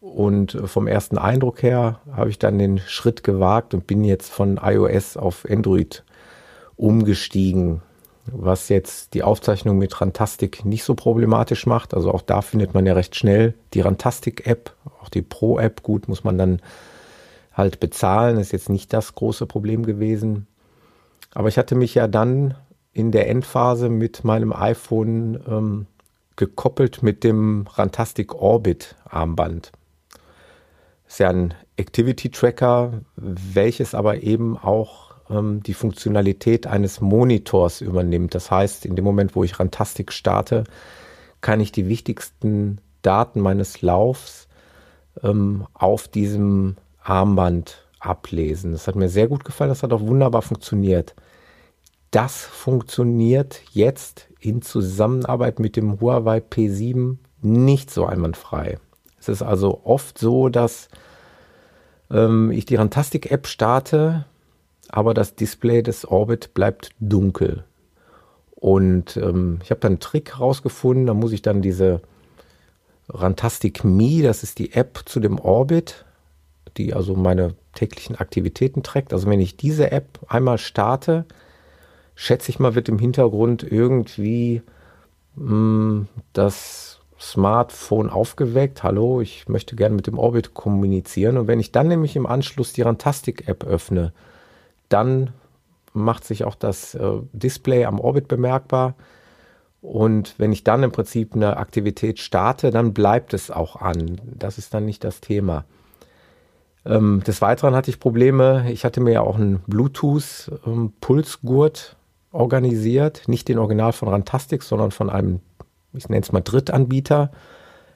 und 0.00 0.58
vom 0.66 0.86
ersten 0.86 1.18
Eindruck 1.18 1.62
her 1.62 2.00
habe 2.12 2.30
ich 2.30 2.38
dann 2.38 2.58
den 2.58 2.78
Schritt 2.78 3.24
gewagt 3.24 3.74
und 3.74 3.86
bin 3.86 4.04
jetzt 4.04 4.30
von 4.30 4.60
iOS 4.62 5.16
auf 5.16 5.46
Android 5.48 6.04
umgestiegen, 6.76 7.80
was 8.26 8.68
jetzt 8.68 9.14
die 9.14 9.22
Aufzeichnung 9.22 9.78
mit 9.78 10.00
Rantastic 10.00 10.64
nicht 10.64 10.84
so 10.84 10.94
problematisch 10.94 11.66
macht. 11.66 11.94
Also 11.94 12.12
auch 12.12 12.22
da 12.22 12.42
findet 12.42 12.74
man 12.74 12.86
ja 12.86 12.94
recht 12.94 13.16
schnell 13.16 13.54
die 13.74 13.80
Rantastic-App, 13.80 14.74
auch 15.02 15.08
die 15.08 15.22
Pro-App. 15.22 15.82
Gut, 15.82 16.08
muss 16.08 16.24
man 16.24 16.38
dann 16.38 16.60
halt 17.52 17.80
bezahlen, 17.80 18.38
ist 18.38 18.52
jetzt 18.52 18.68
nicht 18.68 18.92
das 18.92 19.14
große 19.14 19.46
Problem 19.46 19.84
gewesen. 19.84 20.46
Aber 21.34 21.48
ich 21.48 21.58
hatte 21.58 21.74
mich 21.74 21.94
ja 21.94 22.08
dann 22.08 22.54
in 22.92 23.10
der 23.10 23.28
Endphase 23.28 23.88
mit 23.88 24.24
meinem 24.24 24.52
iPhone 24.52 25.40
ähm, 25.46 25.86
gekoppelt 26.36 27.02
mit 27.02 27.24
dem 27.24 27.66
Rantastic 27.74 28.34
Orbit 28.34 28.96
Armband. 29.04 29.72
Ist 31.06 31.20
ja 31.20 31.30
ein 31.30 31.54
Activity 31.76 32.30
Tracker, 32.30 33.00
welches 33.16 33.94
aber 33.94 34.22
eben 34.22 34.56
auch 34.56 35.03
ähm, 35.30 35.62
die 35.62 35.74
Funktionalität 35.74 36.66
eines 36.66 37.00
Monitors 37.00 37.80
übernimmt. 37.80 38.34
Das 38.34 38.50
heißt, 38.50 38.86
in 38.86 38.96
dem 38.96 39.04
Moment, 39.04 39.34
wo 39.34 39.44
ich 39.44 39.58
Rantastic 39.58 40.12
starte, 40.12 40.64
kann 41.40 41.60
ich 41.60 41.72
die 41.72 41.88
wichtigsten 41.88 42.78
Daten 43.02 43.40
meines 43.40 43.82
Laufs 43.82 44.48
ähm, 45.22 45.66
auf 45.74 46.08
diesem 46.08 46.76
Armband 47.02 47.84
ablesen. 48.00 48.72
Das 48.72 48.86
hat 48.86 48.96
mir 48.96 49.08
sehr 49.08 49.28
gut 49.28 49.44
gefallen, 49.44 49.70
das 49.70 49.82
hat 49.82 49.92
auch 49.92 50.00
wunderbar 50.00 50.42
funktioniert. 50.42 51.14
Das 52.10 52.42
funktioniert 52.42 53.62
jetzt 53.72 54.28
in 54.38 54.62
Zusammenarbeit 54.62 55.58
mit 55.58 55.76
dem 55.76 56.00
Huawei 56.00 56.38
P7 56.38 57.16
nicht 57.42 57.90
so 57.90 58.06
einwandfrei. 58.06 58.78
Es 59.18 59.28
ist 59.28 59.42
also 59.42 59.80
oft 59.84 60.18
so, 60.18 60.48
dass 60.48 60.88
ähm, 62.10 62.50
ich 62.50 62.66
die 62.66 62.76
Rantastic-App 62.76 63.46
starte, 63.46 64.26
aber 64.94 65.12
das 65.12 65.34
Display 65.34 65.82
des 65.82 66.06
Orbit 66.06 66.54
bleibt 66.54 66.90
dunkel. 67.00 67.64
Und 68.54 69.16
ähm, 69.16 69.58
ich 69.64 69.70
habe 69.70 69.80
dann 69.80 69.94
einen 69.94 70.00
Trick 70.00 70.38
herausgefunden, 70.38 71.06
da 71.06 71.14
muss 71.14 71.32
ich 71.32 71.42
dann 71.42 71.62
diese 71.62 72.00
Rantastic 73.08 73.82
Me, 73.82 74.22
das 74.22 74.44
ist 74.44 74.60
die 74.60 74.72
App 74.72 75.00
zu 75.04 75.18
dem 75.18 75.40
Orbit, 75.40 76.04
die 76.76 76.94
also 76.94 77.16
meine 77.16 77.54
täglichen 77.74 78.14
Aktivitäten 78.14 78.84
trägt. 78.84 79.12
Also 79.12 79.28
wenn 79.28 79.40
ich 79.40 79.56
diese 79.56 79.90
App 79.90 80.20
einmal 80.28 80.58
starte, 80.58 81.24
schätze 82.14 82.50
ich 82.50 82.60
mal, 82.60 82.76
wird 82.76 82.88
im 82.88 83.00
Hintergrund 83.00 83.64
irgendwie 83.64 84.62
mh, 85.34 85.48
hm, 85.48 86.08
das 86.34 87.00
Smartphone 87.20 88.10
aufgeweckt. 88.10 88.84
Hallo, 88.84 89.20
ich 89.20 89.48
möchte 89.48 89.74
gerne 89.74 89.96
mit 89.96 90.06
dem 90.06 90.18
Orbit 90.20 90.54
kommunizieren. 90.54 91.36
Und 91.36 91.48
wenn 91.48 91.58
ich 91.58 91.72
dann 91.72 91.88
nämlich 91.88 92.14
im 92.14 92.26
Anschluss 92.26 92.72
die 92.72 92.82
Rantastic-App 92.82 93.64
öffne, 93.64 94.12
dann 94.94 95.30
macht 95.92 96.24
sich 96.24 96.44
auch 96.44 96.54
das 96.54 96.94
äh, 96.94 97.18
Display 97.32 97.84
am 97.84 98.00
Orbit 98.00 98.28
bemerkbar. 98.28 98.94
Und 99.82 100.34
wenn 100.38 100.52
ich 100.52 100.64
dann 100.64 100.82
im 100.82 100.92
Prinzip 100.92 101.34
eine 101.34 101.58
Aktivität 101.58 102.18
starte, 102.18 102.70
dann 102.70 102.94
bleibt 102.94 103.34
es 103.34 103.50
auch 103.50 103.76
an. 103.76 104.18
Das 104.24 104.56
ist 104.56 104.72
dann 104.72 104.86
nicht 104.86 105.04
das 105.04 105.20
Thema. 105.20 105.66
Ähm, 106.86 107.22
des 107.26 107.42
Weiteren 107.42 107.74
hatte 107.74 107.90
ich 107.90 108.00
Probleme. 108.00 108.70
Ich 108.70 108.84
hatte 108.84 109.00
mir 109.00 109.12
ja 109.12 109.22
auch 109.22 109.36
einen 109.36 109.58
Bluetooth-Pulsgurt 109.66 111.96
organisiert, 112.30 113.22
nicht 113.26 113.48
den 113.48 113.58
Original 113.58 113.92
von 113.92 114.08
Rantastic, 114.08 114.62
sondern 114.62 114.90
von 114.90 115.10
einem, 115.10 115.40
ich 115.92 116.08
nenne 116.08 116.22
es 116.22 116.32
mal 116.32 116.40
Drittanbieter. 116.40 117.30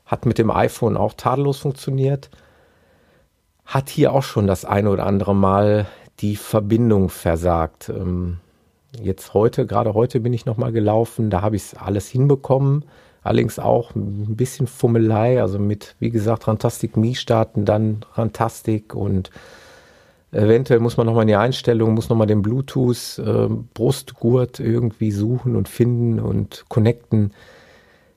Hat 0.04 0.26
mit 0.26 0.38
dem 0.38 0.50
iPhone 0.50 0.96
auch 0.96 1.14
tadellos 1.14 1.58
funktioniert. 1.58 2.30
Hat 3.64 3.88
hier 3.88 4.12
auch 4.12 4.24
schon 4.24 4.46
das 4.46 4.64
eine 4.64 4.90
oder 4.90 5.06
andere 5.06 5.34
Mal 5.34 5.86
die 6.20 6.36
Verbindung 6.36 7.08
versagt. 7.08 7.88
Ähm, 7.88 8.38
jetzt 9.00 9.34
heute, 9.34 9.66
gerade 9.66 9.94
heute 9.94 10.20
bin 10.20 10.32
ich 10.32 10.46
nochmal 10.46 10.72
gelaufen, 10.72 11.30
da 11.30 11.42
habe 11.42 11.56
ich 11.56 11.62
es 11.62 11.74
alles 11.74 12.08
hinbekommen. 12.08 12.84
Allerdings 13.22 13.58
auch 13.58 13.94
ein 13.94 14.36
bisschen 14.36 14.66
Fummelei, 14.66 15.40
also 15.42 15.58
mit, 15.58 15.96
wie 15.98 16.10
gesagt, 16.10 16.48
Rantastic 16.48 16.96
Me 16.96 17.14
starten, 17.14 17.64
dann 17.64 18.04
Rantastic 18.14 18.94
und 18.94 19.30
Eventuell 20.30 20.80
muss 20.80 20.98
man 20.98 21.06
nochmal 21.06 21.22
in 21.22 21.28
die 21.28 21.36
Einstellung, 21.36 21.94
muss 21.94 22.10
nochmal 22.10 22.26
den 22.26 22.42
Bluetooth 22.42 23.18
äh, 23.18 23.48
Brustgurt 23.72 24.60
irgendwie 24.60 25.10
suchen 25.10 25.56
und 25.56 25.68
finden 25.68 26.20
und 26.20 26.66
connecten. 26.68 27.32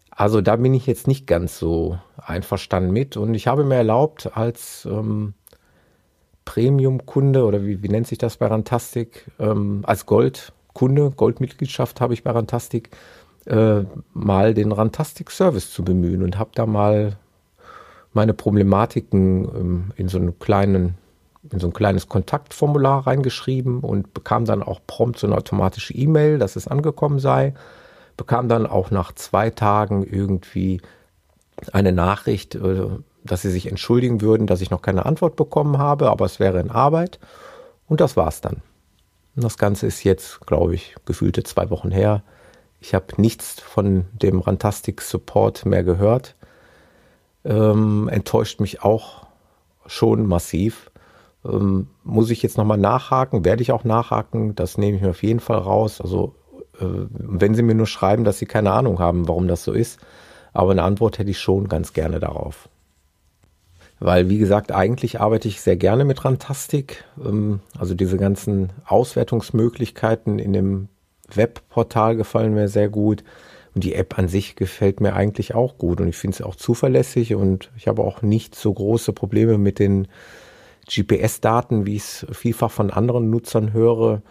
Also 0.10 0.41
da 0.41 0.58
bin 0.58 0.74
ich 0.74 0.86
jetzt 0.88 1.08
nicht 1.08 1.25
ganz 1.25 1.58
so 1.58 1.98
einverstanden 2.17 2.91
mit. 2.91 3.15
Und 3.15 3.34
ich 3.34 3.48
habe 3.48 3.63
mir 3.63 3.75
erlaubt, 3.75 4.36
als 4.36 4.86
ähm, 4.86 5.36
Premium-Kunde 6.51 7.46
oder 7.46 7.63
wie, 7.63 7.81
wie 7.81 7.88
nennt 7.88 8.08
sich 8.08 8.17
das 8.17 8.36
bei 8.36 8.48
Rantastic, 8.48 9.31
ähm, 9.39 9.84
als 9.84 10.05
Goldkunde, 10.05 11.12
Goldmitgliedschaft 11.12 12.01
habe 12.01 12.13
ich 12.13 12.24
bei 12.24 12.31
Rantastic, 12.31 12.89
äh, 13.46 13.86
mal 14.13 14.53
den 14.53 14.74
Rantastic-Service 14.74 15.72
zu 15.72 15.86
bemühen 15.86 16.24
und 16.24 16.38
habe 16.38 16.51
da 16.53 16.65
mal 16.65 17.15
meine 18.12 18.34
Problematiken 18.34 19.46
ähm, 19.46 19.91
in 19.96 20.10
so 20.10 20.17
einem 20.17 20.39
kleinen 20.39 20.96
in 21.50 21.60
so 21.60 21.67
ein 21.67 21.74
kleines 21.74 22.08
Kontaktformular 22.08 23.08
reingeschrieben 23.08 23.79
und 23.79 24.13
bekam 24.13 24.46
dann 24.46 24.62
auch 24.62 24.81
prompt 24.86 25.17
so 25.17 25.25
eine 25.25 25.38
automatische 25.38 25.93
E-Mail, 25.93 26.38
dass 26.38 26.55
es 26.55 26.67
angekommen 26.67 27.17
sei. 27.17 27.55
bekam 28.15 28.48
dann 28.48 28.67
auch 28.67 28.91
nach 28.91 29.13
zwei 29.13 29.50
Tagen 29.50 30.03
irgendwie 30.03 30.81
eine 31.72 31.93
Nachricht, 31.93 32.53
äh, 32.55 32.89
dass 33.24 33.42
sie 33.42 33.51
sich 33.51 33.68
entschuldigen 33.68 34.22
würden, 34.22 34.48
dass 34.48 34.62
ich 34.62 34.72
noch 34.72 34.82
keine 34.82 35.06
Antwort 35.06 35.36
bekommen 35.36 35.78
habe, 35.78 36.10
aber 36.10 36.25
es 36.25 36.40
wäre 36.40 36.60
in 36.60 36.72
Arbeit. 36.72 37.20
Und 37.88 38.01
das 38.01 38.18
war's 38.18 38.42
dann. 38.42 38.62
Und 39.36 39.44
das 39.44 39.58
Ganze 39.58 39.88
ist 39.88 40.04
jetzt, 40.04 40.46
glaube 40.46 40.75
ich, 40.75 40.96
gefühlte 41.06 41.44
zwei 41.44 41.70
Wochen 41.70 41.92
her. 41.92 42.24
Ich 42.80 42.94
habe 42.94 43.06
nichts 43.18 43.60
von 43.60 44.06
dem 44.13 44.40
Rantastic 44.40 45.01
Support 45.01 45.66
mehr 45.66 45.84
gehört. 45.84 46.36
Ähm, 47.46 48.10
enttäuscht 48.10 48.60
mich 48.60 48.84
auch 48.84 49.28
schon 49.86 50.25
massiv. 50.25 50.92
Ähm, 51.46 51.88
muss 52.04 52.30
ich 52.30 52.42
jetzt 52.42 52.58
nochmal 52.58 52.78
nachhaken? 52.78 53.46
Werde 53.46 53.62
ich 53.62 53.72
auch 53.72 53.84
nachhaken? 53.84 54.56
Das 54.56 54.78
nehme 54.78 54.98
ich 54.98 55.04
mir 55.04 55.12
auf 55.12 55.24
jeden 55.24 55.40
Fall 55.40 55.58
raus. 55.58 56.01
Also, 56.01 56.36
äh, 56.80 56.86
wenn 56.86 57.56
Sie 57.56 57.63
mir 57.63 57.75
nur 57.75 57.88
schreiben, 57.88 58.24
dass 58.24 58.40
Sie 58.40 58.46
keine 58.46 58.72
Ahnung 58.72 59.00
haben, 59.00 59.28
warum 59.28 59.48
das 59.48 59.63
so 59.63 59.72
ist, 59.72 60.00
aber 60.54 60.72
eine 60.72 60.84
Antwort 60.84 61.20
hätte 61.20 61.32
ich 61.32 61.40
schon 61.40 61.68
ganz 61.68 61.94
gerne 61.94 62.20
darauf. 62.20 62.70
Weil, 64.03 64.29
wie 64.29 64.39
gesagt, 64.39 64.72
eigentlich 64.72 65.22
arbeite 65.22 65.48
ich 65.48 65.62
sehr 65.62 65.77
gerne 65.77 66.05
mit 66.05 66.25
Rantastic. 66.25 67.05
Ähm, 67.24 67.60
also 67.77 67.93
diese 67.93 68.17
ganzen 68.17 68.72
Auswertungsmöglichkeiten 68.86 70.39
in 70.39 70.53
dem 70.53 70.88
Webportal 71.31 72.15
gefallen 72.15 72.55
mir 72.55 72.67
sehr 72.67 72.89
gut. 72.89 73.24
Und 73.75 73.84
die 73.84 73.93
App 73.93 74.17
an 74.17 74.27
sich 74.27 74.55
gefällt 74.55 75.01
mir 75.01 75.13
eigentlich 75.13 75.53
auch 75.53 75.77
gut. 75.77 76.01
Und 76.01 76.08
ich 76.08 76.17
finde 76.17 76.34
es 76.34 76.41
auch 76.41 76.55
zuverlässig 76.55 77.36
und 77.36 77.70
ich 77.77 77.88
habe 77.88 78.01
auch 78.01 78.24
nicht 78.24 78.55
so 78.55 78.74
große 78.74 79.13
Probleme 79.13 79.60
mit 79.60 79.77
den 79.77 80.08
GPS-Daten, 80.91 81.86
wie 81.86 81.98
ich 81.98 82.01
es 82.01 82.25
vielfach 82.31 82.72
von 82.72 82.89
anderen 82.89 83.29
Nutzern 83.29 83.72
höre. 83.72 84.24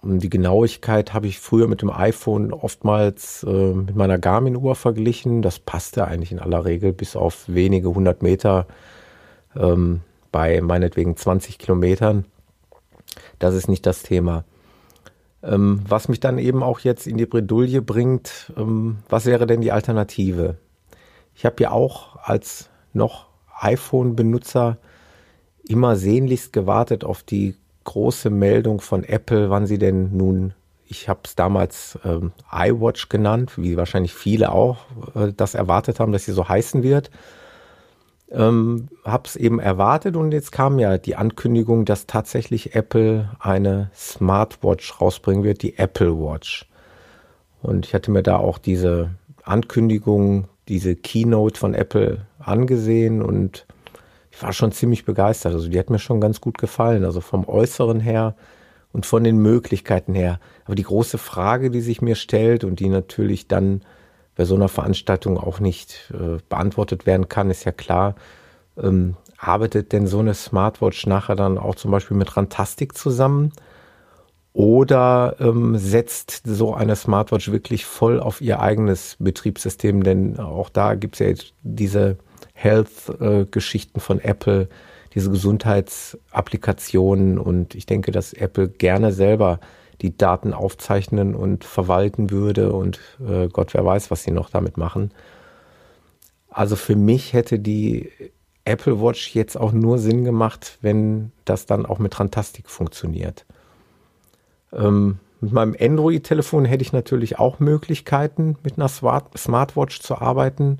Und 0.00 0.20
die 0.20 0.30
Genauigkeit 0.30 1.12
habe 1.12 1.26
ich 1.26 1.40
früher 1.40 1.66
mit 1.66 1.82
dem 1.82 1.90
iPhone 1.90 2.52
oftmals 2.52 3.42
äh, 3.42 3.74
mit 3.74 3.96
meiner 3.96 4.18
Garmin-Uhr 4.18 4.76
verglichen. 4.76 5.42
Das 5.42 5.58
passte 5.58 6.06
eigentlich 6.06 6.30
in 6.30 6.38
aller 6.38 6.64
Regel 6.64 6.92
bis 6.92 7.16
auf 7.16 7.44
wenige 7.48 7.92
hundert 7.92 8.22
Meter 8.22 8.66
ähm, 9.56 10.00
bei 10.30 10.60
meinetwegen 10.60 11.16
20 11.16 11.58
Kilometern. 11.58 12.26
Das 13.38 13.54
ist 13.54 13.68
nicht 13.68 13.86
das 13.86 14.02
Thema. 14.02 14.44
Ähm, 15.42 15.82
was 15.88 16.08
mich 16.08 16.20
dann 16.20 16.38
eben 16.38 16.62
auch 16.62 16.80
jetzt 16.80 17.06
in 17.06 17.16
die 17.16 17.26
Bredouille 17.26 17.82
bringt, 17.82 18.52
ähm, 18.56 18.98
was 19.08 19.26
wäre 19.26 19.46
denn 19.46 19.60
die 19.60 19.72
Alternative? 19.72 20.58
Ich 21.34 21.44
habe 21.44 21.62
ja 21.62 21.70
auch 21.70 22.16
als 22.16 22.70
noch 22.92 23.26
iPhone-Benutzer 23.60 24.78
immer 25.66 25.96
sehnlichst 25.96 26.52
gewartet 26.52 27.04
auf 27.04 27.22
die 27.22 27.56
große 27.88 28.28
Meldung 28.28 28.82
von 28.82 29.02
Apple, 29.02 29.48
wann 29.48 29.66
sie 29.66 29.78
denn 29.78 30.14
nun, 30.14 30.52
ich 30.86 31.08
habe 31.08 31.20
es 31.24 31.34
damals 31.34 31.98
ähm, 32.04 32.32
iWatch 32.52 33.08
genannt, 33.08 33.56
wie 33.56 33.78
wahrscheinlich 33.78 34.12
viele 34.12 34.52
auch 34.52 34.76
äh, 35.14 35.32
das 35.34 35.54
erwartet 35.54 35.98
haben, 35.98 36.12
dass 36.12 36.26
sie 36.26 36.32
so 36.32 36.46
heißen 36.46 36.82
wird. 36.82 37.10
Ähm, 38.30 38.88
habe 39.06 39.22
es 39.24 39.36
eben 39.36 39.58
erwartet 39.58 40.16
und 40.16 40.32
jetzt 40.32 40.52
kam 40.52 40.78
ja 40.78 40.98
die 40.98 41.16
Ankündigung, 41.16 41.86
dass 41.86 42.06
tatsächlich 42.06 42.74
Apple 42.74 43.30
eine 43.40 43.90
Smartwatch 43.94 45.00
rausbringen 45.00 45.44
wird, 45.44 45.62
die 45.62 45.78
Apple 45.78 46.14
Watch. 46.18 46.66
Und 47.62 47.86
ich 47.86 47.94
hatte 47.94 48.10
mir 48.10 48.22
da 48.22 48.36
auch 48.36 48.58
diese 48.58 49.12
Ankündigung, 49.44 50.48
diese 50.68 50.94
Keynote 50.94 51.58
von 51.58 51.72
Apple 51.72 52.26
angesehen 52.38 53.22
und 53.22 53.66
war 54.42 54.52
schon 54.52 54.72
ziemlich 54.72 55.04
begeistert. 55.04 55.54
Also 55.54 55.68
die 55.68 55.78
hat 55.78 55.90
mir 55.90 55.98
schon 55.98 56.20
ganz 56.20 56.40
gut 56.40 56.58
gefallen. 56.58 57.04
Also 57.04 57.20
vom 57.20 57.48
Äußeren 57.48 58.00
her 58.00 58.34
und 58.92 59.06
von 59.06 59.24
den 59.24 59.38
Möglichkeiten 59.38 60.14
her. 60.14 60.40
Aber 60.64 60.74
die 60.74 60.82
große 60.82 61.18
Frage, 61.18 61.70
die 61.70 61.80
sich 61.80 62.02
mir 62.02 62.14
stellt 62.14 62.64
und 62.64 62.80
die 62.80 62.88
natürlich 62.88 63.48
dann 63.48 63.82
bei 64.36 64.44
so 64.44 64.54
einer 64.54 64.68
Veranstaltung 64.68 65.36
auch 65.36 65.60
nicht 65.60 66.12
äh, 66.14 66.38
beantwortet 66.48 67.06
werden 67.06 67.28
kann, 67.28 67.50
ist 67.50 67.64
ja 67.64 67.72
klar, 67.72 68.14
ähm, 68.80 69.16
arbeitet 69.36 69.92
denn 69.92 70.06
so 70.06 70.20
eine 70.20 70.34
Smartwatch 70.34 71.06
nachher 71.06 71.36
dann 71.36 71.58
auch 71.58 71.74
zum 71.74 71.90
Beispiel 71.90 72.16
mit 72.16 72.36
Rantastic 72.36 72.96
zusammen? 72.96 73.52
Oder 74.52 75.36
ähm, 75.38 75.76
setzt 75.76 76.42
so 76.44 76.74
eine 76.74 76.96
Smartwatch 76.96 77.52
wirklich 77.52 77.84
voll 77.84 78.18
auf 78.18 78.40
ihr 78.40 78.60
eigenes 78.60 79.16
Betriebssystem? 79.20 80.02
Denn 80.02 80.38
auch 80.38 80.70
da 80.70 80.94
gibt 80.94 81.14
es 81.16 81.18
ja 81.20 81.26
jetzt 81.28 81.52
diese 81.62 82.16
Health-Geschichten 82.58 84.00
von 84.00 84.20
Apple, 84.20 84.68
diese 85.14 85.30
Gesundheitsapplikationen 85.30 87.38
und 87.38 87.76
ich 87.76 87.86
denke, 87.86 88.10
dass 88.10 88.32
Apple 88.32 88.68
gerne 88.68 89.12
selber 89.12 89.60
die 90.02 90.16
Daten 90.16 90.52
aufzeichnen 90.52 91.34
und 91.34 91.64
verwalten 91.64 92.30
würde 92.30 92.72
und 92.72 93.00
äh, 93.26 93.48
Gott 93.48 93.74
wer 93.74 93.84
weiß, 93.84 94.10
was 94.10 94.22
sie 94.22 94.32
noch 94.32 94.50
damit 94.50 94.76
machen. 94.76 95.12
Also 96.50 96.76
für 96.76 96.96
mich 96.96 97.32
hätte 97.32 97.58
die 97.58 98.10
Apple 98.64 99.00
Watch 99.00 99.34
jetzt 99.34 99.56
auch 99.56 99.72
nur 99.72 99.98
Sinn 99.98 100.24
gemacht, 100.24 100.78
wenn 100.82 101.32
das 101.44 101.66
dann 101.66 101.86
auch 101.86 101.98
mit 101.98 102.18
Rantastic 102.18 102.68
funktioniert. 102.68 103.46
Ähm, 104.72 105.18
mit 105.40 105.52
meinem 105.52 105.76
Android-Telefon 105.78 106.64
hätte 106.64 106.82
ich 106.82 106.92
natürlich 106.92 107.38
auch 107.38 107.60
Möglichkeiten, 107.60 108.56
mit 108.64 108.76
einer 108.76 108.88
Smartwatch 108.88 110.00
zu 110.00 110.18
arbeiten. 110.18 110.78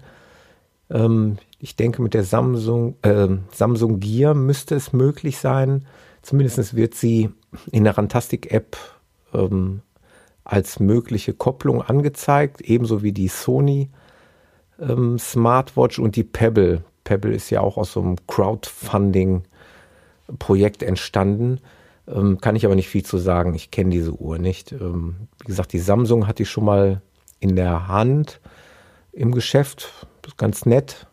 Ähm, 0.90 1.38
ich 1.58 1.76
denke, 1.76 2.02
mit 2.02 2.14
der 2.14 2.24
Samsung, 2.24 2.96
äh, 3.02 3.28
Samsung 3.52 4.00
Gear 4.00 4.34
müsste 4.34 4.74
es 4.74 4.92
möglich 4.92 5.38
sein. 5.38 5.86
Zumindest 6.22 6.74
wird 6.76 6.94
sie 6.94 7.30
in 7.72 7.84
der 7.84 7.98
Rantastic-App 7.98 8.76
ähm, 9.34 9.82
als 10.44 10.80
mögliche 10.80 11.34
Kopplung 11.34 11.82
angezeigt, 11.82 12.60
ebenso 12.60 13.02
wie 13.02 13.12
die 13.12 13.28
Sony 13.28 13.90
ähm, 14.80 15.18
Smartwatch 15.18 15.98
und 15.98 16.16
die 16.16 16.24
Pebble. 16.24 16.82
Pebble 17.04 17.34
ist 17.34 17.50
ja 17.50 17.60
auch 17.60 17.76
aus 17.76 17.92
so 17.92 18.00
einem 18.00 18.16
Crowdfunding-Projekt 18.26 20.82
entstanden. 20.82 21.60
Ähm, 22.06 22.40
kann 22.40 22.56
ich 22.56 22.64
aber 22.64 22.74
nicht 22.74 22.88
viel 22.88 23.04
zu 23.04 23.18
sagen. 23.18 23.54
Ich 23.54 23.70
kenne 23.70 23.90
diese 23.90 24.12
Uhr 24.12 24.38
nicht. 24.38 24.72
Ähm, 24.72 25.28
wie 25.40 25.46
gesagt, 25.46 25.72
die 25.72 25.78
Samsung 25.78 26.26
hatte 26.26 26.44
ich 26.44 26.50
schon 26.50 26.64
mal 26.64 27.02
in 27.40 27.56
der 27.56 27.88
Hand 27.88 28.40
im 29.12 29.32
Geschäft. 29.32 29.92
Das 30.22 30.32
ist 30.32 30.38
ganz 30.38 30.64
nett. 30.66 31.06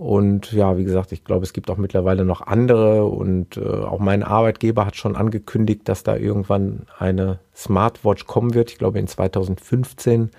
Und 0.00 0.52
ja, 0.52 0.78
wie 0.78 0.84
gesagt, 0.84 1.12
ich 1.12 1.24
glaube, 1.24 1.44
es 1.44 1.52
gibt 1.52 1.68
auch 1.68 1.76
mittlerweile 1.76 2.24
noch 2.24 2.40
andere 2.40 3.04
und 3.04 3.58
äh, 3.58 3.60
auch 3.60 3.98
mein 3.98 4.22
Arbeitgeber 4.22 4.86
hat 4.86 4.96
schon 4.96 5.14
angekündigt, 5.14 5.82
dass 5.90 6.02
da 6.02 6.16
irgendwann 6.16 6.86
eine 6.98 7.38
Smartwatch 7.54 8.26
kommen 8.26 8.54
wird. 8.54 8.70
Ich 8.70 8.78
glaube 8.78 8.98
in 8.98 9.06
2015. 9.06 10.30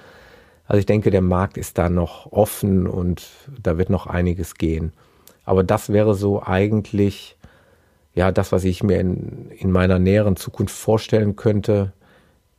Also 0.66 0.80
ich 0.80 0.88
denke, 0.88 1.12
der 1.12 1.22
Markt 1.22 1.60
ist 1.60 1.78
da 1.78 1.92
noch 1.92 2.32
offen 2.32 2.88
und 2.88 3.28
da 3.62 3.78
wird 3.78 3.92
noch 3.92 4.08
einiges 4.08 4.56
gehen. 4.56 4.94
Aber 5.46 5.64
das 5.64 5.94
wäre 5.94 6.16
so 6.16 6.42
eigentlich 6.42 7.38
ja 8.16 8.32
das, 8.32 8.52
was 8.52 8.64
ich 8.64 8.82
mir 8.82 9.00
in, 9.00 9.52
in 9.52 9.72
meiner 9.72 10.00
näheren 10.00 10.38
Zukunft 10.38 10.76
vorstellen 10.76 11.36
könnte. 11.36 11.94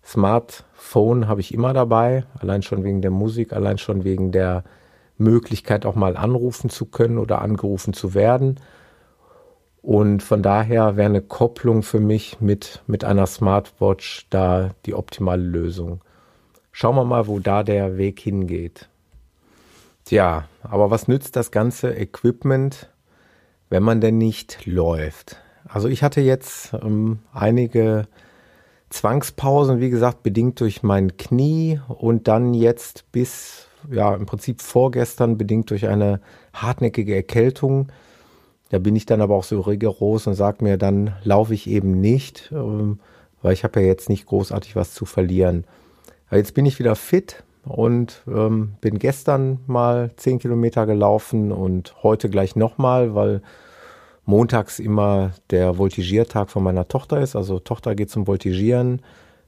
Smartphone 0.04 1.26
habe 1.26 1.40
ich 1.40 1.52
immer 1.52 1.72
dabei, 1.72 2.26
allein 2.38 2.62
schon 2.62 2.84
wegen 2.84 3.02
der 3.02 3.10
Musik, 3.10 3.52
allein 3.52 3.78
schon 3.78 4.04
wegen 4.04 4.30
der 4.30 4.62
Möglichkeit 5.18 5.86
auch 5.86 5.94
mal 5.94 6.16
anrufen 6.16 6.70
zu 6.70 6.86
können 6.86 7.18
oder 7.18 7.42
angerufen 7.42 7.92
zu 7.92 8.14
werden. 8.14 8.60
Und 9.82 10.22
von 10.22 10.42
daher 10.42 10.96
wäre 10.96 11.08
eine 11.08 11.22
Kopplung 11.22 11.82
für 11.82 12.00
mich 12.00 12.40
mit, 12.40 12.82
mit 12.86 13.04
einer 13.04 13.26
Smartwatch 13.26 14.28
da 14.30 14.70
die 14.86 14.94
optimale 14.94 15.42
Lösung. 15.42 16.00
Schauen 16.70 16.94
wir 16.96 17.04
mal, 17.04 17.26
wo 17.26 17.40
da 17.40 17.62
der 17.62 17.98
Weg 17.98 18.20
hingeht. 18.20 18.88
Tja, 20.04 20.44
aber 20.62 20.90
was 20.90 21.08
nützt 21.08 21.36
das 21.36 21.50
ganze 21.50 21.94
Equipment, 21.94 22.90
wenn 23.70 23.82
man 23.82 24.00
denn 24.00 24.18
nicht 24.18 24.66
läuft? 24.66 25.36
Also 25.68 25.88
ich 25.88 26.02
hatte 26.02 26.20
jetzt 26.20 26.74
ähm, 26.74 27.20
einige 27.32 28.06
Zwangspausen, 28.90 29.80
wie 29.80 29.90
gesagt, 29.90 30.22
bedingt 30.22 30.60
durch 30.60 30.82
mein 30.82 31.16
Knie 31.16 31.80
und 31.88 32.28
dann 32.28 32.54
jetzt 32.54 33.10
bis 33.10 33.66
ja 33.90 34.14
im 34.14 34.26
Prinzip 34.26 34.60
vorgestern 34.60 35.38
bedingt 35.38 35.70
durch 35.70 35.86
eine 35.86 36.20
hartnäckige 36.52 37.14
Erkältung. 37.14 37.88
Da 38.70 38.78
bin 38.78 38.96
ich 38.96 39.06
dann 39.06 39.20
aber 39.20 39.34
auch 39.34 39.44
so 39.44 39.60
rigoros 39.60 40.26
und 40.26 40.34
sage 40.34 40.64
mir, 40.64 40.78
dann 40.78 41.14
laufe 41.24 41.54
ich 41.54 41.68
eben 41.68 42.00
nicht, 42.00 42.50
ähm, 42.52 43.00
weil 43.42 43.52
ich 43.52 43.64
habe 43.64 43.80
ja 43.80 43.86
jetzt 43.86 44.08
nicht 44.08 44.26
großartig 44.26 44.76
was 44.76 44.94
zu 44.94 45.04
verlieren. 45.04 45.64
Aber 46.28 46.38
jetzt 46.38 46.54
bin 46.54 46.64
ich 46.64 46.78
wieder 46.78 46.96
fit 46.96 47.44
und 47.64 48.22
ähm, 48.26 48.74
bin 48.80 48.98
gestern 48.98 49.60
mal 49.66 50.10
zehn 50.16 50.38
Kilometer 50.38 50.86
gelaufen 50.86 51.52
und 51.52 52.02
heute 52.02 52.30
gleich 52.30 52.56
nochmal, 52.56 53.14
weil 53.14 53.42
montags 54.24 54.78
immer 54.78 55.32
der 55.50 55.78
Voltigiertag 55.78 56.50
von 56.50 56.62
meiner 56.62 56.88
Tochter 56.88 57.20
ist. 57.20 57.36
Also 57.36 57.58
Tochter 57.58 57.94
geht 57.94 58.10
zum 58.10 58.26
Voltigieren 58.26 59.02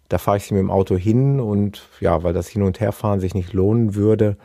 da 0.08 0.18
fahre 0.18 0.36
ich 0.36 0.50
mit 0.50 0.60
dem 0.60 0.70
Auto 0.70 0.96
hin 0.96 1.40
und 1.40 1.88
ja, 2.00 2.22
weil 2.22 2.32
das 2.32 2.48
Hin- 2.48 2.62
und 2.62 2.80
Herfahren 2.80 3.20
sich 3.20 3.34
nicht 3.34 3.52
lohnen 3.52 3.94
würde, 3.94 4.36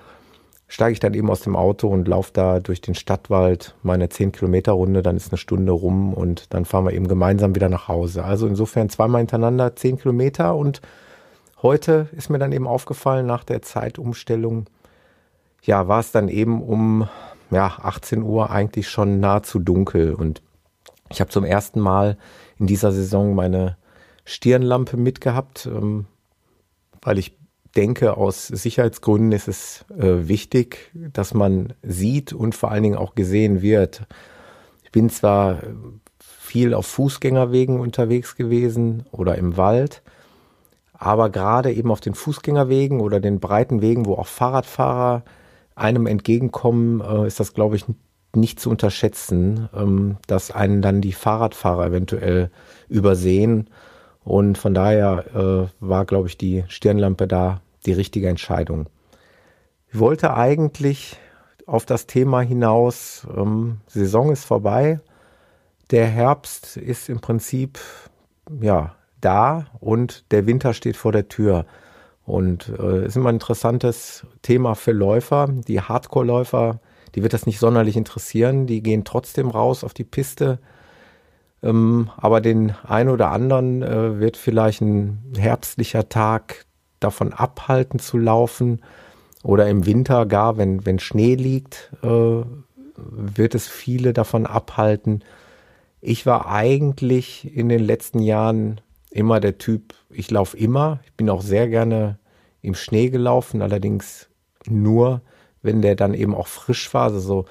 steige 0.68 0.94
ich 0.94 1.00
dann 1.00 1.14
eben 1.14 1.30
aus 1.30 1.42
dem 1.42 1.56
Auto 1.56 1.88
und 1.88 2.08
laufe 2.08 2.32
da 2.32 2.60
durch 2.60 2.80
den 2.80 2.96
Stadtwald 2.96 3.76
meine 3.82 4.08
10 4.08 4.32
Kilometer 4.32 4.74
Runde, 4.74 5.02
dann 5.02 5.18
ist 5.18 5.32
eine 5.32 5.38
Stunde 5.38 5.72
rum 5.72 6.14
und 6.14 6.54
dann 6.54 6.66
fahren 6.66 6.86
wir 6.86 6.94
eben 6.94 7.08
gemeinsam 7.08 7.56
wieder 7.56 7.70
nach 7.70 7.88
Hause. 7.88 8.24
Also 8.24 8.48
insofern 8.48 8.90
zweimal 8.90 9.20
hintereinander 9.20 9.76
10 9.76 9.98
Kilometer 9.98 10.56
und 10.56 10.82
heute 11.62 12.08
ist 12.16 12.30
mir 12.30 12.40
dann 12.40 12.52
eben 12.52 12.68
aufgefallen, 12.68 13.26
nach 13.26 13.44
der 13.44 13.62
Zeitumstellung, 13.62 14.68
ja, 15.64 15.88
war 15.88 16.00
es 16.00 16.12
dann 16.12 16.30
eben 16.30 16.62
um 16.62 17.10
ja, 17.52 17.78
18 17.82 18.22
Uhr 18.22 18.52
eigentlich 18.52 18.88
schon 18.90 19.20
nahezu 19.20 19.60
dunkel. 19.60 20.14
Und 20.14 20.42
ich 21.10 21.20
habe 21.20 21.32
zum 21.32 21.44
ersten 21.44 21.80
Mal 21.80 22.18
in 22.60 22.68
dieser 22.68 22.92
Saison 22.92 23.36
meine 23.36 23.76
Stirnlampe 24.30 24.96
mitgehabt, 24.96 25.66
ähm, 25.66 26.06
weil 27.02 27.18
ich 27.18 27.36
denke, 27.76 28.16
aus 28.16 28.48
Sicherheitsgründen 28.48 29.32
ist 29.32 29.48
es 29.48 29.86
äh, 29.98 30.28
wichtig, 30.28 30.92
dass 30.94 31.34
man 31.34 31.74
sieht 31.82 32.32
und 32.32 32.54
vor 32.54 32.72
allen 32.72 32.84
Dingen 32.84 32.98
auch 32.98 33.16
gesehen 33.16 33.62
wird. 33.62 34.04
Ich 34.84 34.92
bin 34.92 35.10
zwar 35.10 35.62
viel 36.20 36.74
auf 36.74 36.86
Fußgängerwegen 36.86 37.80
unterwegs 37.80 38.36
gewesen 38.36 39.06
oder 39.12 39.36
im 39.36 39.58
Wald, 39.58 40.04
aber 40.94 41.30
gerade 41.30 41.72
eben 41.74 41.92
auf 41.92 42.02
den 42.02 42.14
Fußgängerwegen 42.14 43.00
oder 43.00 43.20
den 43.20 43.40
breiten 43.40 43.82
Wegen, 43.82 44.06
wo 44.06 44.14
auch 44.16 44.28
Fahrradfahrer 44.28 45.24
einem 45.76 46.06
entgegenkommen, 46.06 47.02
äh, 47.02 47.26
ist 47.26 47.40
das, 47.40 47.54
glaube 47.54 47.78
ich, 47.78 47.86
nicht 48.36 48.60
zu 48.60 48.70
unterschätzen, 48.70 49.70
ähm, 49.76 50.18
dass 50.28 50.52
einen 50.52 50.84
dann 50.84 51.02
die 51.02 51.14
Fahrradfahrer 51.14 51.88
eventuell 51.88 52.52
übersehen. 52.90 53.70
Und 54.30 54.60
von 54.60 54.76
daher 54.76 55.26
äh, 55.34 55.68
war, 55.80 56.06
glaube 56.06 56.28
ich, 56.28 56.38
die 56.38 56.64
Stirnlampe 56.68 57.28
da 57.28 57.62
die 57.88 57.94
richtige 57.94 58.30
Entscheidung. 58.30 58.86
Ich 59.92 59.98
wollte 59.98 60.36
eigentlich 60.36 61.18
auf 61.66 61.84
das 61.88 62.06
Thema 62.06 62.42
hinaus, 62.42 63.26
ähm, 63.36 63.78
Saison 63.88 64.32
ist 64.32 64.46
vorbei, 64.46 65.00
der 65.90 66.06
Herbst 66.06 66.78
ist 66.78 67.10
im 67.10 67.22
Prinzip 67.22 67.80
ja 68.62 68.94
da 69.20 69.66
und 69.80 70.32
der 70.32 70.46
Winter 70.46 70.76
steht 70.76 70.96
vor 70.96 71.12
der 71.12 71.28
Tür. 71.28 71.66
Und 72.24 72.72
äh, 72.78 73.08
ist 73.08 73.18
immer 73.18 73.30
ein 73.30 73.38
interessantes 73.38 74.28
Thema 74.44 74.76
für 74.76 74.92
Läufer. 74.92 75.48
Die 75.68 75.82
Hardcore-Läufer, 75.82 76.80
die 77.16 77.24
wird 77.24 77.34
das 77.34 77.48
nicht 77.48 77.58
sonderlich 77.58 77.98
interessieren. 77.98 78.68
Die 78.68 78.84
gehen 78.84 79.06
trotzdem 79.06 79.50
raus 79.50 79.84
auf 79.84 79.96
die 79.96 80.04
Piste. 80.04 80.60
Ähm, 81.62 82.10
aber 82.18 82.42
den 82.42 82.74
einen 82.88 83.10
oder 83.10 83.32
anderen 83.32 83.82
äh, 83.82 84.20
wird 84.20 84.38
vielleicht 84.38 84.82
ein 84.82 85.34
herbstlicher 85.38 86.10
Tag 86.10 86.66
davon 87.00 87.34
abhalten 87.34 88.00
zu 88.00 88.18
laufen. 88.18 88.82
Oder 89.44 89.70
im 89.70 89.86
Winter 89.86 90.26
gar, 90.26 90.58
wenn, 90.58 90.86
wenn 90.86 91.00
Schnee 91.00 91.36
liegt, 91.36 91.92
äh, 92.04 92.44
wird 92.96 93.56
es 93.56 93.68
viele 93.68 94.14
davon 94.14 94.46
abhalten. 94.46 95.24
Ich 96.02 96.26
war 96.26 96.48
eigentlich 96.48 97.56
in 97.56 97.70
den 97.70 97.82
letzten 97.82 98.20
Jahren 98.20 98.82
immer 99.12 99.40
der 99.40 99.58
Typ, 99.58 99.94
ich 100.10 100.30
laufe 100.30 100.58
immer. 100.58 101.00
Ich 101.06 101.14
bin 101.14 101.30
auch 101.30 101.42
sehr 101.42 101.68
gerne 101.68 102.20
im 102.62 102.76
Schnee 102.76 103.10
gelaufen, 103.10 103.62
allerdings 103.62 104.30
nur, 104.68 105.22
wenn 105.62 105.82
der 105.82 105.96
dann 105.96 106.14
eben 106.14 106.36
auch 106.36 106.48
frisch 106.48 106.94
war. 106.94 107.04
Also 107.04 107.20
so 107.20 107.46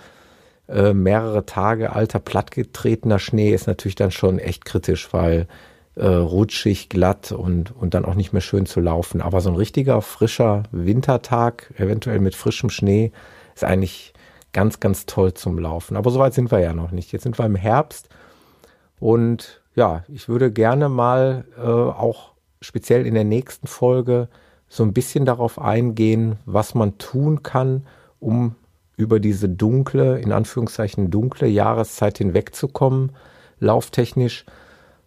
äh, 0.68 0.92
mehrere 0.92 1.46
Tage 1.46 1.92
alter, 1.92 2.18
plattgetretener 2.18 3.18
Schnee 3.18 3.52
ist 3.52 3.66
natürlich 3.66 3.94
dann 3.94 4.11
schon 4.11 4.38
echt 4.38 4.64
kritisch, 4.64 5.12
weil 5.12 5.46
äh, 5.94 6.07
rutschig, 6.07 6.88
glatt 6.88 7.33
und, 7.33 7.74
und 7.74 7.94
dann 7.94 8.04
auch 8.04 8.14
nicht 8.14 8.33
mehr 8.33 8.42
schön 8.42 8.66
zu 8.66 8.81
laufen. 8.81 9.20
Aber 9.20 9.40
so 9.40 9.50
ein 9.50 9.57
richtiger, 9.57 10.00
frischer 10.02 10.64
Wintertag, 10.70 11.72
eventuell 11.76 12.20
mit 12.20 12.35
frischem 12.35 12.70
Schnee, 12.70 13.12
ist 13.54 13.64
eigentlich 13.64 14.12
ganz, 14.52 14.81
ganz 14.81 15.07
toll 15.07 15.35
zum 15.35 15.59
Laufen. 15.59 15.96
Aber 15.96 16.11
so 16.11 16.18
weit 16.18 16.35
sind 16.35 16.50
wir 16.50 16.61
ja 16.61 16.72
noch 16.72 16.90
nicht. 16.90 17.12
Jetzt 17.12 17.24
sind 17.24 17.38
wir 17.38 17.46
im 17.46 17.57
Herbst 17.57 18.09
und 19.00 19.62
ja, 19.74 20.04
ich 20.09 20.28
würde 20.28 20.50
gerne 20.52 20.88
mal 20.88 21.44
äh, 21.57 21.62
auch 21.62 22.33
speziell 22.61 23.07
in 23.07 23.14
der 23.14 23.24
nächsten 23.24 23.66
Folge 23.66 24.28
so 24.68 24.83
ein 24.83 24.92
bisschen 24.92 25.24
darauf 25.24 25.61
eingehen, 25.61 26.37
was 26.46 26.74
man 26.74 26.98
tun 26.98 27.42
kann, 27.42 27.87
um 28.20 28.54
über 28.99 29.21
diese 29.21 29.49
dunkle, 29.49 30.19
in 30.19 30.33
Anführungszeichen 30.33 31.11
dunkle 31.11 31.47
Jahreszeit 31.47 32.19
hinwegzukommen, 32.19 33.13
lauftechnisch. 33.61 34.45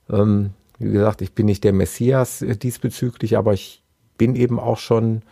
Ähm, 0.10 0.52
wie 0.80 0.94
gesagt, 0.94 1.22
ich 1.22 1.34
bin 1.34 1.46
nicht 1.46 1.66
der 1.66 1.74
Messias 1.74 2.42
äh, 2.42 2.56
diesbezüglich, 2.56 3.38
aber 3.38 3.54
ich 3.54 3.84
bin 4.18 4.36
eben 4.36 4.60
auch 4.60 4.78
schon 4.78 5.24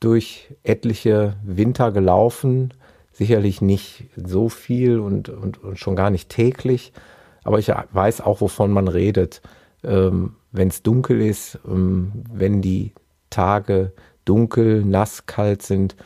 durch 0.00 0.54
etliche 0.62 1.36
Winter 1.44 1.92
gelaufen. 1.92 2.72
Sicherlich 3.12 3.60
nicht 3.60 4.04
so 4.16 4.48
viel 4.48 4.98
und, 4.98 5.28
und, 5.28 5.62
und 5.62 5.78
schon 5.78 5.94
gar 5.94 6.10
nicht 6.10 6.30
täglich, 6.30 6.92
aber 7.44 7.58
ich 7.58 7.68
weiß 7.68 8.22
auch, 8.22 8.40
wovon 8.40 8.72
man 8.72 8.88
redet. 8.88 9.42
Ähm, 9.84 10.36
wenn 10.52 10.68
es 10.68 10.82
dunkel 10.82 11.20
ist, 11.20 11.58
ähm, 11.66 12.12
wenn 12.32 12.62
die 12.62 12.92
Tage 13.28 13.92
dunkel, 14.24 14.84
nass, 14.84 15.26
kalt 15.26 15.62
sind. 15.62 15.96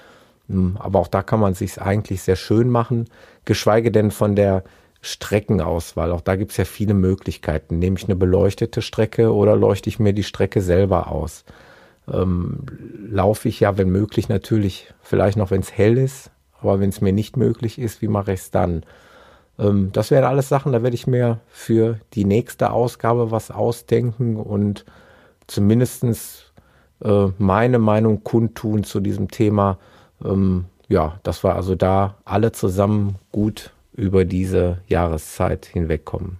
Ähm, 0.50 0.76
aber 0.78 0.98
auch 0.98 1.08
da 1.08 1.22
kann 1.22 1.40
man 1.40 1.54
sich 1.54 1.80
eigentlich 1.80 2.22
sehr 2.22 2.36
schön 2.36 2.68
machen, 2.68 3.06
geschweige 3.44 3.90
denn 3.90 4.10
von 4.10 4.36
der 4.36 4.64
Streckenauswahl. 5.02 6.12
Auch 6.12 6.20
da 6.20 6.36
gibt 6.36 6.50
es 6.50 6.56
ja 6.56 6.64
viele 6.64 6.94
Möglichkeiten. 6.94 7.78
Nehme 7.78 7.96
ich 7.96 8.04
eine 8.04 8.16
beleuchtete 8.16 8.82
Strecke 8.82 9.32
oder 9.32 9.56
leuchte 9.56 9.88
ich 9.88 9.98
mir 9.98 10.12
die 10.12 10.24
Strecke 10.24 10.60
selber 10.60 11.10
aus? 11.10 11.44
Ähm, 12.12 12.66
laufe 13.08 13.48
ich 13.48 13.60
ja, 13.60 13.78
wenn 13.78 13.90
möglich, 13.90 14.28
natürlich, 14.28 14.92
vielleicht 15.00 15.38
noch, 15.38 15.50
wenn 15.50 15.60
es 15.60 15.72
hell 15.72 15.96
ist, 15.96 16.30
aber 16.60 16.80
wenn 16.80 16.90
es 16.90 17.00
mir 17.00 17.12
nicht 17.12 17.36
möglich 17.36 17.78
ist, 17.78 18.02
wie 18.02 18.08
mache 18.08 18.32
ich 18.32 18.40
es 18.40 18.50
dann? 18.50 18.82
Ähm, 19.58 19.90
das 19.92 20.10
wären 20.10 20.24
alles 20.24 20.48
Sachen, 20.48 20.72
da 20.72 20.82
werde 20.82 20.94
ich 20.94 21.06
mir 21.06 21.40
für 21.48 22.00
die 22.14 22.24
nächste 22.24 22.70
Ausgabe 22.72 23.30
was 23.30 23.50
ausdenken 23.50 24.36
und 24.36 24.84
zumindestens 25.46 26.52
äh, 27.02 27.28
meine 27.38 27.78
Meinung 27.78 28.24
kundtun 28.24 28.84
zu 28.84 29.00
diesem 29.00 29.30
Thema. 29.30 29.78
Ähm, 30.24 30.66
ja, 30.88 31.20
dass 31.22 31.44
wir 31.44 31.54
also 31.54 31.74
da 31.74 32.16
alle 32.24 32.52
zusammen 32.52 33.16
gut 33.32 33.72
über 33.92 34.24
diese 34.24 34.78
Jahreszeit 34.88 35.66
hinwegkommen. 35.66 36.38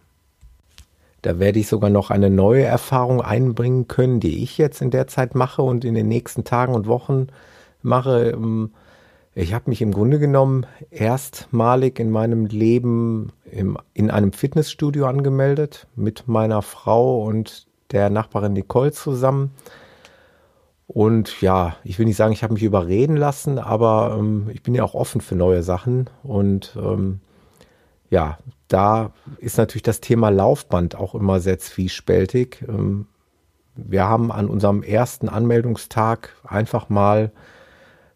Da 1.22 1.38
werde 1.38 1.58
ich 1.58 1.68
sogar 1.68 1.90
noch 1.90 2.10
eine 2.10 2.30
neue 2.30 2.64
Erfahrung 2.64 3.20
einbringen 3.20 3.88
können, 3.88 4.20
die 4.20 4.42
ich 4.42 4.56
jetzt 4.56 4.80
in 4.80 4.90
der 4.90 5.06
Zeit 5.06 5.34
mache 5.34 5.62
und 5.62 5.84
in 5.84 5.94
den 5.94 6.08
nächsten 6.08 6.44
Tagen 6.44 6.74
und 6.74 6.86
Wochen 6.86 7.28
mache. 7.82 8.30
Ähm, 8.30 8.70
ich 9.34 9.54
habe 9.54 9.70
mich 9.70 9.82
im 9.82 9.92
Grunde 9.92 10.18
genommen 10.18 10.66
erstmalig 10.90 12.00
in 12.00 12.10
meinem 12.10 12.46
Leben 12.46 13.32
im, 13.44 13.78
in 13.94 14.10
einem 14.10 14.32
Fitnessstudio 14.32 15.06
angemeldet 15.06 15.86
mit 15.94 16.26
meiner 16.26 16.62
Frau 16.62 17.22
und 17.22 17.66
der 17.92 18.10
Nachbarin 18.10 18.54
Nicole 18.54 18.92
zusammen. 18.92 19.52
Und 20.92 21.40
ja, 21.40 21.76
ich 21.84 22.00
will 22.00 22.06
nicht 22.06 22.16
sagen, 22.16 22.32
ich 22.32 22.42
habe 22.42 22.54
mich 22.54 22.64
überreden 22.64 23.16
lassen, 23.16 23.60
aber 23.60 24.16
ähm, 24.18 24.50
ich 24.52 24.64
bin 24.64 24.74
ja 24.74 24.82
auch 24.82 24.94
offen 24.94 25.20
für 25.20 25.36
neue 25.36 25.62
Sachen. 25.62 26.10
Und 26.24 26.76
ähm, 26.76 27.20
ja, 28.10 28.38
da 28.66 29.12
ist 29.38 29.56
natürlich 29.56 29.84
das 29.84 30.00
Thema 30.00 30.30
Laufband 30.30 30.96
auch 30.96 31.14
immer 31.14 31.38
sehr 31.38 31.60
zwiespältig. 31.60 32.64
Ähm, 32.68 33.06
wir 33.76 34.08
haben 34.08 34.32
an 34.32 34.48
unserem 34.48 34.82
ersten 34.82 35.28
Anmeldungstag 35.28 36.34
einfach 36.42 36.88
mal 36.88 37.30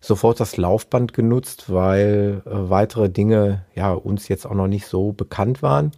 sofort 0.01 0.41
das 0.41 0.57
Laufband 0.57 1.15
genutzt, 1.15 1.73
weil 1.73 2.43
äh, 2.45 2.51
weitere 2.51 3.09
Dinge 3.09 3.65
ja 3.77 3.93
uns 3.93 4.27
jetzt 4.27 4.47
auch 4.47 4.55
noch 4.55 4.67
nicht 4.67 4.89
so 4.89 5.13
bekannt 5.13 5.63
waren. 5.63 5.93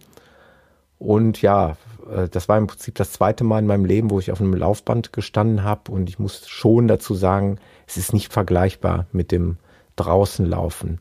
Und 0.99 1.41
ja, 1.41 1.75
äh, 2.09 2.29
das 2.29 2.49
war 2.49 2.57
im 2.57 2.67
Prinzip 2.67 2.95
das 2.95 3.11
zweite 3.11 3.43
Mal 3.43 3.59
in 3.59 3.67
meinem 3.67 3.85
Leben, 3.85 4.09
wo 4.09 4.19
ich 4.19 4.31
auf 4.31 4.41
einem 4.41 4.53
Laufband 4.53 5.13
gestanden 5.13 5.63
habe. 5.63 5.91
Und 5.91 6.09
ich 6.09 6.19
muss 6.19 6.47
schon 6.47 6.87
dazu 6.87 7.13
sagen, 7.13 7.59
es 7.85 7.97
ist 7.97 8.13
nicht 8.13 8.31
vergleichbar 8.31 9.05
mit 9.11 9.31
dem 9.31 9.57
draußen 9.95 10.45
laufen. 10.45 10.99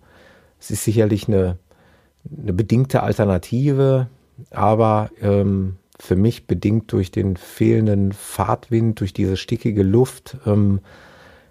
Es 0.58 0.70
ist 0.70 0.84
sicherlich 0.84 1.28
eine, 1.28 1.58
eine 2.40 2.52
bedingte 2.52 3.02
Alternative, 3.02 4.08
aber 4.50 5.10
ähm, 5.20 5.76
für 5.98 6.16
mich 6.16 6.46
bedingt 6.46 6.92
durch 6.92 7.10
den 7.10 7.36
fehlenden 7.36 8.12
Fahrtwind, 8.12 9.00
durch 9.00 9.12
diese 9.12 9.36
stickige 9.36 9.82
Luft, 9.82 10.36
ähm, 10.46 10.80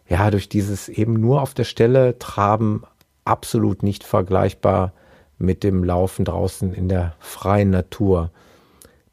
ja, 0.07 0.29
durch 0.29 0.49
dieses 0.49 0.87
eben 0.87 1.13
nur 1.13 1.41
auf 1.41 1.53
der 1.53 1.63
Stelle 1.63 2.19
traben 2.19 2.83
absolut 3.23 3.81
nicht 3.81 4.03
vergleichbar 4.03 4.93
mit 5.37 5.63
dem 5.63 5.83
Laufen 5.83 6.25
draußen 6.25 6.73
in 6.73 6.89
der 6.89 7.15
freien 7.19 7.71
Natur. 7.71 8.31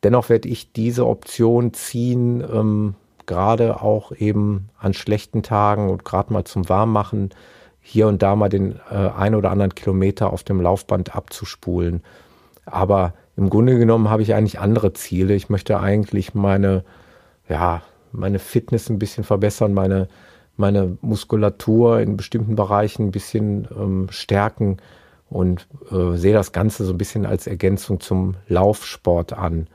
Dennoch 0.02 0.28
werde 0.28 0.48
ich 0.48 0.72
diese 0.72 1.06
Option 1.06 1.72
ziehen, 1.74 2.40
ähm, 2.40 2.94
gerade 3.26 3.80
auch 3.80 4.12
eben 4.12 4.68
an 4.78 4.94
schlechten 4.94 5.42
Tagen 5.42 5.90
und 5.90 6.04
gerade 6.04 6.32
mal 6.32 6.44
zum 6.44 6.68
Warmmachen 6.68 7.30
hier 7.80 8.08
und 8.08 8.22
da 8.22 8.36
mal 8.36 8.48
den 8.48 8.80
äh, 8.90 8.94
ein 9.16 9.34
oder 9.34 9.50
anderen 9.50 9.74
Kilometer 9.74 10.32
auf 10.32 10.42
dem 10.42 10.60
Laufband 10.60 11.14
abzuspulen. 11.14 12.02
Aber 12.64 13.14
im 13.36 13.48
Grunde 13.50 13.78
genommen 13.78 14.10
habe 14.10 14.22
ich 14.22 14.34
eigentlich 14.34 14.58
andere 14.58 14.92
Ziele. 14.92 15.34
Ich 15.34 15.48
möchte 15.48 15.80
eigentlich 15.80 16.34
meine, 16.34 16.84
ja, 17.48 17.82
meine 18.12 18.38
Fitness 18.38 18.90
ein 18.90 18.98
bisschen 18.98 19.24
verbessern, 19.24 19.72
meine 19.72 20.08
meine 20.56 20.96
Muskulatur 21.00 22.00
in 22.00 22.16
bestimmten 22.16 22.56
Bereichen 22.56 23.06
ein 23.06 23.10
bisschen 23.10 23.68
ähm, 23.76 24.06
stärken 24.10 24.78
und 25.30 25.66
äh, 25.90 26.16
sehe 26.16 26.34
das 26.34 26.52
Ganze 26.52 26.84
so 26.84 26.92
ein 26.92 26.98
bisschen 26.98 27.26
als 27.26 27.46
Ergänzung 27.46 28.00
zum 28.00 28.36
Laufsport 28.48 29.32
an. 29.32 29.66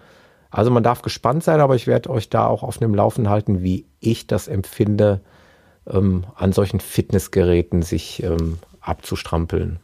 Also 0.50 0.72
man 0.72 0.84
darf 0.84 1.02
gespannt 1.02 1.44
sein, 1.44 1.60
aber 1.60 1.76
ich 1.76 1.88
werde 1.88 2.10
euch 2.10 2.30
da 2.30 2.48
auch 2.48 2.64
auf 2.64 2.78
dem 2.78 2.96
Laufen 2.96 3.30
halten, 3.30 3.62
wie 3.62 3.86
ich 4.00 4.28
das 4.28 4.48
empfinde, 4.48 5.22
ähm, 5.88 6.26
an 6.36 6.54
solchen 6.54 6.80
Fitnessgeräten 6.80 7.82
sich 7.82 8.24
ähm, 8.24 8.60
abzustrampeln. 8.82 9.80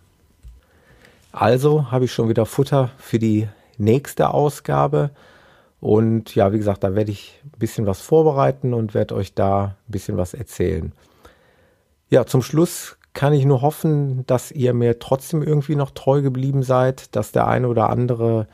Also 1.32 1.92
habe 1.92 2.06
ich 2.06 2.14
schon 2.14 2.30
wieder 2.30 2.46
Futter 2.46 2.92
für 2.98 3.20
die 3.20 3.48
nächste 3.78 4.30
Ausgabe. 4.30 5.10
Und 5.80 6.36
ja, 6.36 6.54
wie 6.54 6.58
gesagt, 6.58 6.84
da 6.84 6.96
werde 6.96 7.12
ich 7.12 7.42
ein 7.44 7.60
bisschen 7.60 7.86
was 7.86 8.00
vorbereiten 8.00 8.74
und 8.74 8.94
werde 8.94 9.16
euch 9.16 9.34
da 9.34 9.76
ein 9.88 9.92
bisschen 9.92 10.16
was 10.16 10.34
erzählen. 10.34 10.94
Ja, 12.10 12.26
zum 12.26 12.42
Schluss 12.42 12.98
kann 13.14 13.34
ich 13.34 13.46
nur 13.46 13.62
hoffen, 13.62 14.26
dass 14.28 14.52
ihr 14.52 14.74
mir 14.74 15.00
trotzdem 15.00 15.44
irgendwie 15.44 15.76
noch 15.76 15.92
treu 15.92 16.22
geblieben 16.22 16.64
seid, 16.64 17.16
dass 17.16 17.32
der 17.32 17.48
eine 17.48 17.68
oder 17.68 17.90
andere 17.90 18.48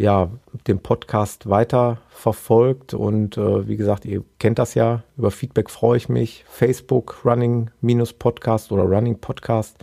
ja 0.00 0.30
den 0.66 0.80
Podcast 0.80 1.48
weiter 1.48 1.98
verfolgt 2.08 2.92
und 2.94 3.36
äh, 3.36 3.68
wie 3.68 3.76
gesagt, 3.76 4.04
ihr 4.06 4.24
kennt 4.38 4.58
das 4.58 4.74
ja, 4.74 5.04
über 5.16 5.30
Feedback 5.30 5.70
freue 5.70 5.98
ich 5.98 6.08
mich. 6.08 6.44
Facebook 6.48 7.24
Running-Podcast 7.24 8.72
oder 8.72 8.82
Running 8.84 9.18
Podcast 9.18 9.76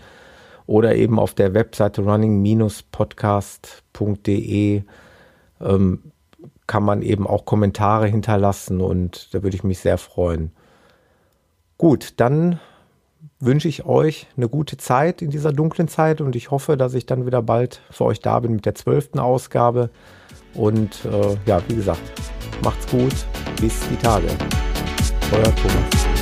oder 0.65 0.95
eben 0.95 1.19
auf 1.19 1.35
der 1.35 1.53
Webseite 1.53 2.01
running-podcast.de 2.01 4.83
ähm, 5.61 6.11
kann 6.65 6.83
man 6.83 7.03
eben 7.03 7.27
auch 7.27 7.45
Kommentare 7.45 8.07
hinterlassen 8.07 8.81
und 8.81 9.31
da 9.33 9.43
würde 9.43 9.55
ich 9.55 9.63
mich 9.63 9.79
sehr 9.79 9.99
freuen. 9.99 10.51
Gut, 11.77 12.15
dann 12.17 12.59
wünsche 13.39 13.67
ich 13.67 13.85
euch 13.85 14.27
eine 14.35 14.49
gute 14.49 14.77
Zeit 14.77 15.21
in 15.21 15.29
dieser 15.29 15.53
dunklen 15.53 15.87
Zeit 15.87 16.21
und 16.21 16.35
ich 16.35 16.51
hoffe, 16.51 16.77
dass 16.77 16.93
ich 16.93 17.05
dann 17.05 17.25
wieder 17.25 17.41
bald 17.41 17.81
für 17.91 18.05
euch 18.05 18.19
da 18.19 18.39
bin 18.39 18.53
mit 18.53 18.65
der 18.65 18.75
zwölften 18.75 19.19
Ausgabe. 19.19 19.89
Und 20.53 21.05
äh, 21.05 21.37
ja, 21.45 21.61
wie 21.67 21.75
gesagt, 21.75 22.01
macht's 22.63 22.87
gut, 22.89 23.13
bis 23.61 23.87
die 23.89 23.97
Tage. 23.97 24.27
Euer 25.31 25.55
Thomas. 25.55 26.16